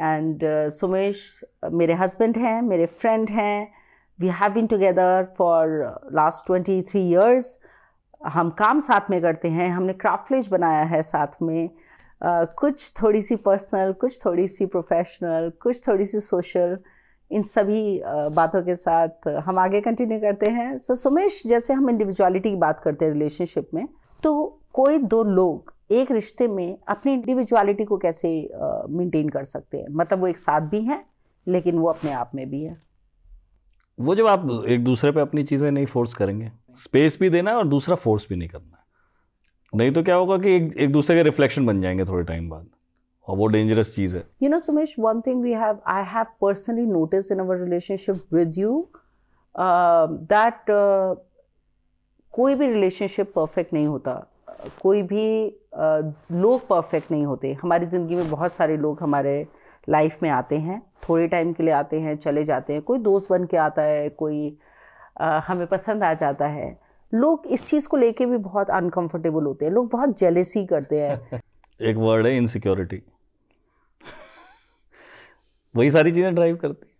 एंड 0.00 0.40
सुमेश 0.70 1.44
uh, 1.66 1.72
मेरे 1.72 1.92
हस्बैंड 1.92 2.36
हैं 2.36 2.62
मेरे 2.62 2.86
फ्रेंड 2.86 3.30
हैं. 3.30 3.72
We 4.20 4.28
have 4.28 4.52
been 4.52 4.66
together 4.66 5.34
for 5.38 5.68
last 6.12 6.46
twenty 6.46 6.82
three 6.82 7.00
years 7.00 7.58
हम 8.26 8.50
काम 8.50 8.80
साथ 8.80 9.10
में 9.10 9.22
करते 9.22 9.48
हैं. 9.48 9.70
हमने 9.70 9.92
क्राफ्ट 9.92 10.50
बनाया 10.50 10.82
है 10.82 11.02
साथ 11.02 11.42
में. 11.42 11.70
Uh, 12.26 12.46
कुछ 12.58 12.92
थोड़ी 13.02 13.22
सी 13.22 13.36
पर्सनल 13.36 13.92
कुछ 13.92 14.24
थोड़ी 14.26 14.48
सी 14.48 14.66
प्रोफेशनल 14.66 15.52
कुछ 15.62 15.88
थोड़ी 15.88 16.04
सी 16.04 16.20
सोशल 16.20 16.78
इन 17.30 17.42
सभी 17.42 18.00
uh, 18.00 18.34
बातों 18.34 18.62
के 18.62 18.74
साथ 18.74 19.28
हम 19.28 19.58
आगे 19.58 19.80
कंटिन्यू 19.80 20.20
करते 20.20 20.46
हैं. 20.46 20.78
सो 20.78 20.94
so, 20.94 21.00
सुमेश 21.00 21.42
जैसे 21.46 21.72
हम 21.72 21.90
इंडिविजुअलिटी 21.90 22.50
की 22.50 22.56
बात 22.56 22.80
करते 22.80 23.04
हैं 23.04 23.12
रिलेशनशिप 23.12 23.68
में 23.74 23.88
तो 24.22 24.60
कोई 24.72 24.98
दो 24.98 25.24
लोग 25.24 25.75
एक 25.90 26.10
रिश्ते 26.10 26.48
में 26.48 26.78
अपनी 26.88 27.12
इंडिविजुअलिटी 27.12 27.84
को 27.84 27.96
कैसे 27.96 28.28
मेंटेन 28.90 29.28
कर 29.28 29.44
सकते 29.44 29.78
हैं? 29.78 29.86
मतलब 29.90 30.20
वो 30.20 30.26
एक 30.26 30.38
साथ 30.38 30.60
भी 30.60 30.80
हैं 30.80 31.04
लेकिन 31.48 31.78
वो 31.78 31.88
अपने 31.88 32.12
आप 32.12 32.30
में 32.34 32.50
भी 32.50 32.62
है। 32.62 32.82
वो 34.00 34.14
जब 34.14 34.26
आप 34.26 34.64
एक 34.68 34.84
दूसरे 34.84 35.10
पे 35.12 35.20
अपनी 35.20 35.42
चीज़ें 35.42 35.70
नहीं 35.70 35.86
फोर्स 35.86 36.14
करेंगे 36.14 36.52
स्पेस 36.74 37.18
भी 37.20 37.30
देना 37.30 37.50
है 37.50 37.56
और 37.56 37.66
दूसरा 37.68 37.96
फोर्स 37.96 38.26
भी 38.28 38.36
नहीं 38.36 38.48
करना। 38.48 38.84
नहीं 39.74 39.92
तो 39.92 40.02
क्या 40.02 40.14
होगा 40.14 40.38
कि 40.38 40.56
एक, 40.56 40.76
एक 40.76 40.92
दूसरे 40.92 41.16
के 41.16 41.22
रिफ्लेक्शन 41.22 41.66
बन 41.66 41.80
जाएँगे 41.80 42.04
थोड़े 42.04 42.24
टाइम 42.24 42.48
बाद 42.50 42.66
और 43.28 43.36
वो 43.36 43.46
डेंजरस 43.46 43.94
चीज़ 43.94 44.16
है। 44.16 44.24
You 44.42 44.48
know 44.48 44.58
thing 45.22 45.42
we 45.44 45.52
have, 45.52 45.78
I 45.88 46.02
have 46.14 46.26
personally 46.44 46.86
noticed 46.86 47.30
in 47.30 47.40
our 47.40 47.56
relationship 47.62 48.20
with 48.32 48.58
you 48.58 48.72
uh, 49.54 50.06
that 50.32 50.70
uh, 50.70 51.16
कोई 52.32 52.54
भी 52.54 52.66
रिलेशनशिप 52.66 53.32
परफेक्ट 53.34 53.72
नहीं 53.72 53.86
होता। 53.86 54.26
कोई 54.82 55.02
भी 55.02 55.24
uh, 55.48 56.12
लोग 56.32 56.66
परफेक्ट 56.66 57.10
नहीं 57.10 57.26
होते। 57.26 57.52
हमारी 57.52 57.84
ज़िंदगी 57.84 58.14
में 58.14 58.30
बहुत 58.30 58.52
सारे 58.52 58.76
लोग 58.76 59.02
हमारे 59.02 59.46
लाइफ 59.88 60.22
में 60.22 60.30
आते 60.30 60.58
हैं 60.58 60.80
थोड़े 61.08 61.28
टाइम 61.28 61.52
के 61.52 61.62
लिए 61.62 61.72
आते 61.72 62.00
हैं 62.00 62.16
चले 62.16 62.44
जाते 62.44 62.72
हैं। 62.72 62.82
कोई 62.82 62.98
दोस्त 62.98 63.30
बन 63.30 63.44
के 63.44 63.56
आता 63.56 63.82
है 63.82 64.08
कोई 64.08 64.58
uh, 65.22 65.40
हमें 65.46 65.66
पसंद 65.66 66.04
आ 66.04 66.14
जाता 66.14 66.46
है। 66.46 66.78
लोग 67.14 67.46
इस 67.46 67.66
चीज़ 67.66 67.88
को 67.88 67.96
लेके 67.96 68.26
भी 68.26 68.36
बहुत 68.36 68.70
अनकंफर्टेबल 68.70 69.44
होते 69.44 69.64
हैं। 69.64 69.72
लोग 69.72 69.90
बहुत 69.90 70.18
जेलेसी 70.18 70.64
करते 70.66 71.00
हैं। 71.00 71.40
एक 71.82 71.96
वर्ड 71.96 72.26
है 72.26 72.36
इनसिक्योरिटी 72.36 73.02
वही 75.74 75.90
सारी 75.90 76.10
चीज़ें 76.10 76.34
ड्राइव 76.34 76.56
करती 76.56 76.86
है। 76.86 76.94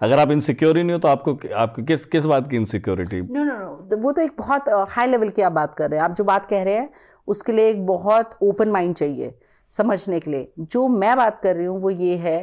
अगर 0.00 0.18
आप 0.18 0.30
इनसिक्योर 0.30 0.76
ही 0.76 0.82
नहीं 0.82 0.92
हो 0.92 0.98
तो 0.98 1.08
आपको 1.08 1.38
आपको 1.54 1.82
किस 1.82 2.04
किस 2.04 2.24
बात 2.24 2.48
की 2.50 2.56
इनसिक्योरिटी 2.56 3.20
नो 3.20 3.44
नो 3.44 3.58
नो 3.58 3.71
वो 3.94 4.12
तो 4.12 4.22
एक 4.22 4.36
बहुत 4.38 4.68
हाई 4.90 5.06
लेवल 5.06 5.28
की 5.28 5.42
आप 5.42 5.52
बात 5.52 5.74
कर 5.74 5.90
रहे 5.90 5.98
हैं। 5.98 6.04
आप 6.04 6.12
जो 6.12 6.24
बात 6.24 6.46
कह 6.46 6.62
रहे 6.62 6.74
हैं, 6.74 6.90
उसके 7.28 7.52
लिए 7.52 7.68
एक 7.70 7.86
बहुत 7.86 8.38
ओपन 8.42 8.68
माइंड 8.68 8.94
चाहिए 8.94 9.38
समझने 9.70 10.20
के 10.20 10.30
लिए। 10.30 10.52
जो 10.60 10.86
मैं 10.88 11.16
बात 11.16 11.40
कर 11.42 11.56
रही 11.56 11.66
हूँ, 11.66 11.80
वो 11.80 11.90
ये 11.90 12.16
है 12.16 12.40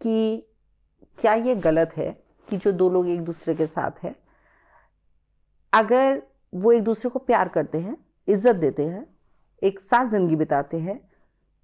कि 0.00 0.46
क्या 1.18 1.34
ये 1.34 1.54
गलत 1.56 1.96
है 1.96 2.10
कि 2.48 2.56
जो 2.56 2.72
दो 2.72 2.88
लोग 2.88 3.08
एक 3.08 3.20
दूसरे 3.20 3.54
के 3.54 3.66
साथ 3.66 4.02
हैं? 4.04 4.14
अगर 5.72 6.22
वो 6.52 6.72
एक 6.72 6.82
दूसरे 6.82 7.10
को 7.10 7.18
प्यार 7.18 7.48
करते 7.48 7.78
हैं, 7.78 7.96
इज़्ज़त 8.28 8.56
देते 8.56 8.84
हैं, 8.84 9.06
एक 9.62 9.80
साथ 9.80 10.06
ज़िंदगी 10.06 10.36
बिताते 10.36 10.76
हैं 10.78 11.00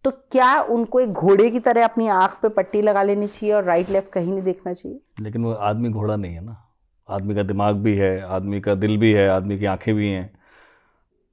तो 0.04 0.10
क्या 0.10 0.60
उनको 0.62 1.00
एक 1.00 1.12
घोड़े 1.12 1.48
की 1.50 1.60
तरह 1.60 1.84
अपनी 1.84 2.06
आँख 2.08 2.38
पे 2.42 2.48
पट्टी 2.48 2.82
लगा 2.82 3.02
लेनी 3.02 3.26
चाहिए 3.26 3.54
और 3.54 3.64
राइट 3.64 3.90
लेफ़्ट 3.90 4.12
कहीं 4.12 4.32
नहीं 4.32 4.42
देखना 4.42 4.72
चाहिए? 4.72 5.00
लेकिन 5.20 5.44
वो 5.44 5.52
आदमी 5.52 5.88
घोड़ा 5.88 6.16
नहीं 6.16 6.34
है 6.34 6.44
ना। 6.44 6.62
आदमी 7.08 7.34
का 7.34 7.42
दिमाग 7.42 7.76
भी 7.76 7.94
है, 7.96 8.20
आदमी 8.20 8.60
का 8.60 8.74
दिल 8.74 8.96
भी 8.98 9.12
है, 9.12 9.28
आदमी 9.28 9.58
की 9.58 9.64
आँखें 9.66 9.94
भी 9.94 10.08
हैं 10.08 10.30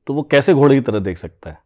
तो 0.08 0.14
वो 0.14 0.22
कैसे 0.22 0.54
घोड़े 0.54 0.76
की 0.76 0.82
तरह 0.82 1.00
देख 1.00 1.18
सकता 1.18 1.50
है? 1.50 1.58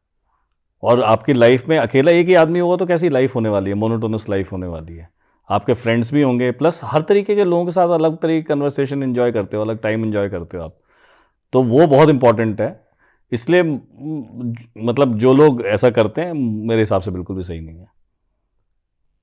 और 0.83 1.01
आपकी 1.03 1.33
लाइफ 1.33 1.67
में 1.69 1.77
अकेला 1.77 2.11
एक 2.11 2.27
ही 2.27 2.33
आदमी 2.35 2.59
होगा 2.59 2.75
तो 2.77 2.85
कैसी 2.85 3.09
लाइफ 3.09 3.35
होने 3.35 3.49
वाली 3.49 3.69
है? 3.69 3.75
मोनोटोनस 3.75 4.27
लाइफ 4.29 4.51
होने 4.51 4.67
वाली 4.67 4.95
है। 4.95 5.09
आपके 5.49 5.73
फ्रेंड्स 5.73 6.13
भी 6.13 6.21
होंगे 6.21 6.51
प्लस 6.51 6.79
हर 6.83 7.01
तरीके 7.01 7.35
के 7.35 7.43
लोगों 7.43 7.65
के 7.65 7.71
साथ 7.71 7.89
अलग 7.89 8.17
तरीके 8.17 8.41
कन्वर्सेशन 8.45 9.03
इन्जॉय 9.03 9.31
करते 9.31 9.57
हो, 9.57 9.63
अलग 9.63 9.81
टाइम 9.81 10.05
इन्जॉय 10.05 10.29
करते 10.29 10.57
हो 10.57 10.63
आप। 10.63 10.77
तो 11.53 11.63
वो 11.63 11.87
बहुत 11.87 12.09
इंपॉर्टेंट 12.09 12.61
है। 12.61 12.79
इसलिए 13.31 13.63
मतलब 13.63 15.17
जो 15.17 15.33
लोग 15.33 15.61
ऐसा 15.65 15.89
करते 15.89 16.21
हैं, 16.21 16.33
मेरे 16.67 16.81
हिसाब 16.81 17.01
से 17.01 17.11
बिल्कुल 17.11 17.35
भी 17.35 17.43
सही 17.43 17.59
नहीं 17.59 17.77
है। 17.77 17.87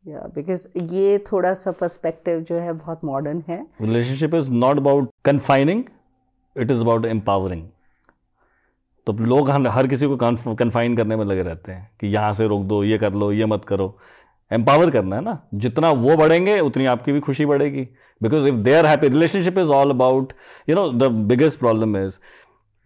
बिकॉज़ 0.05 0.67
ये 0.79 1.19
थोड़ा 1.33 1.53
सा 1.55 1.71
पर्सपेक्टिव 1.71 2.41
जो 2.41 2.57
है 2.57 2.73
बहुत 2.73 3.05
मॉडर्न 3.05 3.43
है। 3.49 3.61
Relationship 3.81 4.35
is 4.35 4.51
not 4.53 4.79
about 4.79 5.09
confining 5.25 5.85
it 6.57 6.71
is 6.71 6.81
about 6.81 7.07
empowering 7.07 7.63
तो 9.07 9.13
लोग 9.13 9.51
हम, 9.51 9.67
हर 9.69 9.87
किसी 9.87 10.07
को 10.07 10.17
कन्फाइन 10.55 10.97
करने 10.97 11.17
में 11.17 11.25
लगे 11.25 11.43
रहते 11.43 11.73
हैं 11.73 11.91
कि 12.01 12.07
यहाँ 12.07 12.33
से 12.33 12.47
रोक 12.47 12.63
दो, 12.63 12.83
ये 12.85 12.99
कर 12.99 13.13
लो, 13.13 13.31
ये 13.33 13.47
मत 13.47 13.65
करो। 13.65 13.97
एम्पावर 14.51 14.91
करना 14.91 15.17
है 15.17 15.23
ना। 15.23 15.39
जितना 15.55 15.91
वो 15.93 16.17
बढ़ेंगे, 16.17 16.59
उतनी 16.61 16.87
आपकी 16.87 17.13
भी 17.13 17.21
खुशी 17.21 17.47
बढ़ेगी। 17.47 17.83
Because 18.21 18.49
if 18.49 18.55
they 18.55 18.75
are 18.75 18.87
happy 18.87 19.09
relationship 19.09 19.59
is 19.59 19.71
all 19.71 19.91
about 19.91 20.33
you 20.69 20.75
know 20.77 20.89
the 20.93 21.11
biggest 21.29 21.59
problem 21.59 21.97
is 21.97 22.19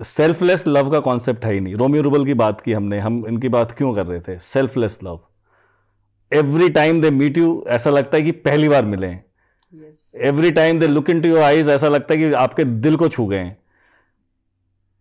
selfless 0.00 0.66
love 0.66 0.90
का 0.90 1.00
कॉन्सेप्ट 1.00 1.44
है 1.44 1.52
ही 1.52 1.60
नहीं। 1.60 1.74
रोमियो 1.74 2.02
रूबल 2.02 2.24
की 2.26 2.34
बात 2.34 2.60
की 2.60 2.72
हमने, 2.72 2.98
हम 2.98 3.24
इनकी 3.28 3.48
बात 3.48 3.72
क्यों 3.72 3.94
कर 3.94 4.06
रहे 4.06 4.20
थे? 4.20 4.38
Selfless 4.38 4.98
love 5.04 5.20
every 6.32 6.68
time 6.68 7.00
they 7.00 7.10
meet 7.10 7.38
you 7.38 7.64
ऐसा 7.68 7.90
लगता 7.90 8.16
है 8.16 8.22
कि 8.22 8.32
पहली 8.32 8.68
बार 8.68 8.84
मिले 8.84 9.06
every 10.16 10.50
time 10.50 10.78
they 10.78 10.86
look 10.86 11.10
into 11.20 11.28
your 11.28 11.42
eyes 11.42 11.68
ऐसा 11.68 11.88
लगता 11.88 12.14
है 12.14 12.20
कि 12.20 12.32
आपके 12.32 12.64
दिल 12.64 12.96
को 12.96 13.08
छू 13.08 13.26
गए 13.26 13.38
हैं। 13.38 13.58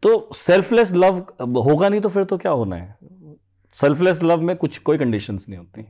तो 0.03 0.29
सेल्फलेस 0.33 0.93
लव 0.93 1.17
होगा 1.41 1.89
नहीं 1.89 2.01
तो 2.01 2.09
फिर 2.09 2.23
तो 2.23 2.37
क्या 2.37 2.51
होना 2.51 2.75
है? 2.75 2.97
सेल्फलेस 3.73 4.23
लव 4.23 4.41
में 4.41 4.55
कुछ 4.55 4.77
कोई 4.77 4.97
कंडीशंस 4.97 5.45
नहीं 5.49 5.59
होती। 5.59 5.85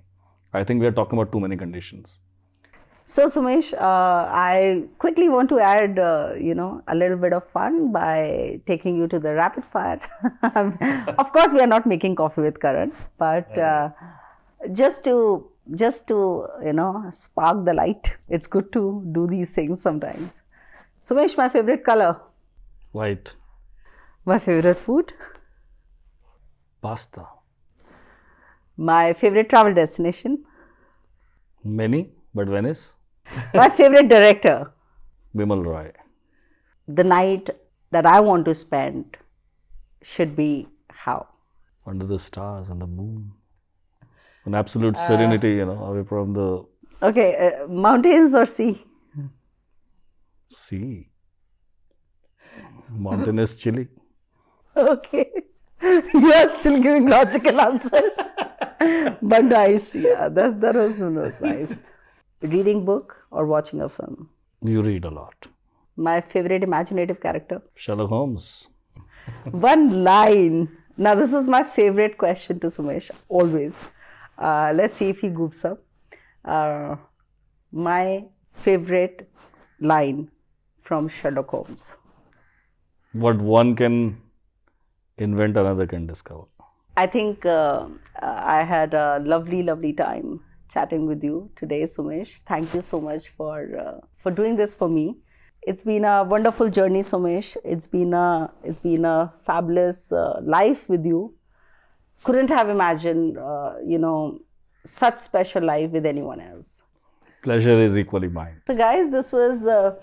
I 0.55 0.63
think 0.63 0.81
we 0.81 0.87
are 0.87 0.93
talking 0.93 1.21
about 1.21 1.31
too 1.31 1.39
many 1.39 1.57
conditions 1.57 2.21
So, 3.09 3.25
Sumesh, 3.25 3.67
uh, 3.73 4.27
I 4.37 4.83
quickly 4.97 5.29
want 5.29 5.49
to 5.49 5.59
add, 5.59 5.97
uh, 5.97 6.33
you 6.47 6.53
know, 6.53 6.81
a 6.87 6.95
little 6.95 7.15
bit 7.15 7.35
of 7.35 7.45
fun 7.45 7.93
by 7.93 8.59
taking 8.67 8.97
you 8.97 9.07
to 9.07 9.19
the 9.19 9.33
rapid 9.33 9.63
fire. 9.75 10.01
of 11.23 11.31
course, 11.31 11.53
we 11.53 11.61
are 11.61 11.69
not 11.73 11.85
making 11.85 12.15
coffee 12.15 12.41
with 12.41 12.59
Karan, 12.59 12.91
but 13.17 13.57
uh, 13.57 13.89
just 14.73 15.03
to 15.05 15.49
just 15.75 16.07
to 16.07 16.47
you 16.63 16.73
know 16.73 17.05
spark 17.11 17.65
the 17.65 17.73
light. 17.73 18.15
It's 18.29 18.47
good 18.47 18.71
to 18.73 19.03
do 19.11 19.27
these 19.27 19.51
things 19.51 19.81
sometimes. 19.81 20.41
Sumesh, 21.03 21.37
my 21.37 21.49
favorite 21.49 21.83
color. 21.83 22.19
White. 22.91 23.33
My 24.25 24.39
favorite 24.39 24.79
food. 24.79 25.13
Pasta. 26.81 27.25
My 28.75 29.13
favorite 29.13 29.49
travel 29.49 29.73
destination. 29.73 30.43
Many, 31.63 32.11
but 32.33 32.47
Venice. 32.47 32.95
My 33.53 33.69
favorite 33.77 34.09
director. 34.09 34.71
Bimal 35.35 35.65
Roy. 35.65 35.91
The 36.87 37.03
night 37.03 37.49
that 37.91 38.05
I 38.05 38.19
want 38.19 38.45
to 38.45 38.55
spend 38.55 39.17
should 40.01 40.35
be 40.35 40.67
how? 40.89 41.27
Under 41.85 42.05
the 42.05 42.19
stars 42.19 42.69
and 42.69 42.81
the 42.81 42.87
moon. 42.87 43.31
An 44.47 44.55
absolute 44.55 44.95
serenity, 44.95 45.49
you 45.59 45.65
know, 45.65 45.77
away 45.85 46.03
from 46.03 46.33
the 46.33 46.65
Okay, 47.07 47.29
uh, 47.47 47.67
mountains 47.67 48.33
or 48.33 48.45
sea? 48.45 48.81
sea. 50.47 51.09
Mountain 52.89 53.39
is 53.39 53.55
chilly. 53.55 53.87
Okay. 54.77 55.25
you 55.81 56.31
are 56.33 56.47
still 56.47 56.79
giving 56.81 57.07
logical 57.09 57.59
answers. 57.59 58.15
but 59.21 59.43
nice. 59.45 59.93
Yeah, 59.95 60.29
that, 60.29 60.61
that 60.61 60.75
was, 60.75 61.01
was 61.01 61.41
nice. 61.41 61.79
Reading 62.41 62.85
book 62.85 63.15
or 63.31 63.45
watching 63.47 63.81
a 63.81 63.89
film? 63.89 64.29
You 64.61 64.81
read 64.83 65.03
a 65.05 65.09
lot. 65.09 65.47
My 65.95 66.21
favorite 66.21 66.63
imaginative 66.63 67.19
character? 67.19 67.61
Sherlock 67.75 68.09
Holmes. 68.09 68.69
One 69.51 70.03
line. 70.03 70.69
Now, 70.95 71.15
this 71.15 71.33
is 71.33 71.47
my 71.47 71.63
favorite 71.63 72.17
question 72.17 72.59
to 72.61 72.67
Sumesh, 72.67 73.09
always. 73.27 73.87
Uh, 74.37 74.71
let's 74.75 74.97
see 74.97 75.09
if 75.09 75.19
he 75.21 75.29
goofs 75.29 75.65
up. 75.65 75.83
Uh, 76.45 76.95
my 77.71 78.23
favorite 78.53 79.29
line 79.79 80.29
from 80.81 81.07
Sherlock 81.07 81.49
Holmes. 81.49 81.97
What 83.13 83.37
one 83.37 83.75
can 83.75 84.21
invent, 85.17 85.57
another 85.57 85.87
can 85.87 86.07
discover. 86.07 86.43
I 86.95 87.07
think 87.07 87.45
uh, 87.45 87.87
I 88.21 88.63
had 88.63 88.93
a 88.93 89.19
lovely, 89.23 89.63
lovely 89.63 89.93
time 89.93 90.41
chatting 90.69 91.05
with 91.07 91.23
you 91.23 91.51
today, 91.55 91.83
Sumesh. 91.83 92.41
Thank 92.47 92.73
you 92.73 92.81
so 92.81 92.99
much 92.99 93.29
for 93.29 93.77
uh, 93.77 93.99
for 94.17 94.31
doing 94.31 94.55
this 94.55 94.73
for 94.73 94.89
me. 94.89 95.17
It's 95.61 95.81
been 95.81 96.05
a 96.05 96.23
wonderful 96.23 96.69
journey, 96.69 97.01
Sumesh. 97.01 97.55
It's 97.63 97.87
been 97.87 98.13
a 98.13 98.51
it's 98.63 98.79
been 98.79 99.05
a 99.05 99.31
fabulous 99.41 100.11
uh, 100.11 100.39
life 100.41 100.89
with 100.89 101.05
you. 101.05 101.36
Couldn't 102.23 102.49
have 102.49 102.69
imagined, 102.69 103.37
uh, 103.37 103.73
you 103.85 103.97
know, 103.97 104.39
such 104.85 105.19
special 105.19 105.63
life 105.63 105.91
with 105.91 106.05
anyone 106.05 106.41
else. 106.41 106.83
Pleasure 107.43 107.81
is 107.81 107.97
equally 107.97 108.27
mine. 108.27 108.61
So, 108.67 108.75
guys, 108.75 109.09
this 109.09 109.31
was 109.31 109.67
uh, 109.67 109.95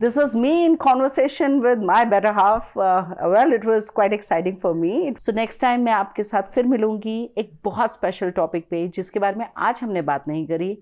this 0.00 0.16
was 0.16 0.34
me 0.34 0.64
in 0.64 0.76
conversation 0.76 1.60
with 1.60 1.78
my 1.78 2.04
better 2.04 2.32
half. 2.32 2.76
Uh, 2.76 3.04
well, 3.22 3.52
it 3.52 3.64
was 3.64 3.90
quite 3.90 4.12
exciting 4.12 4.58
for 4.60 4.74
me. 4.74 5.14
So 5.18 5.32
next 5.32 5.58
time 5.58 5.84
मैं 5.84 5.92
आपके 5.92 6.22
साथ 6.22 6.50
फिर 6.54 6.66
मिलूँगी 6.66 7.18
एक 7.38 7.52
बहुत 7.64 7.92
special 7.92 8.30
topic 8.38 8.66
पे 8.70 8.86
जिसके 8.96 9.20
बारे 9.20 9.36
में 9.38 9.46
आज 9.68 9.80
हमने 9.82 10.02
बात 10.10 10.28
नहीं 10.28 10.46
करी 10.46 10.76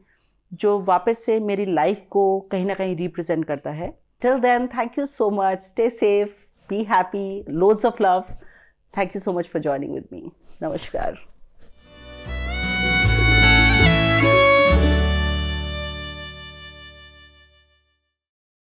जो 0.63 0.79
वापस 0.89 1.25
से 1.25 1.39
मेरी 1.41 1.67
लाइफ 1.75 2.03
को 2.11 2.25
कहीं 2.53 2.67
ना 2.67 2.75
कहीं 2.75 2.97
रिप्रेजेंट 2.97 3.45
करता 3.45 3.71
है 3.71 3.91
till 4.23 4.39
then 4.41 4.67
thank 4.77 4.99
you 4.99 5.07
so 5.07 5.31
much 5.31 5.61
stay 5.61 5.89
safe 5.91 6.31
be 6.71 6.83
happy 6.91 7.45
loads 7.49 7.87
of 7.87 8.03
love 8.03 8.25
thank 8.97 9.15
you 9.17 9.21
so 9.21 9.33
much 9.33 9.49
for 9.53 9.63
joining 9.63 9.95
with 9.95 10.09
me 10.13 10.33
não 10.63 10.73
as 10.73 10.81
chegar. 10.81 11.32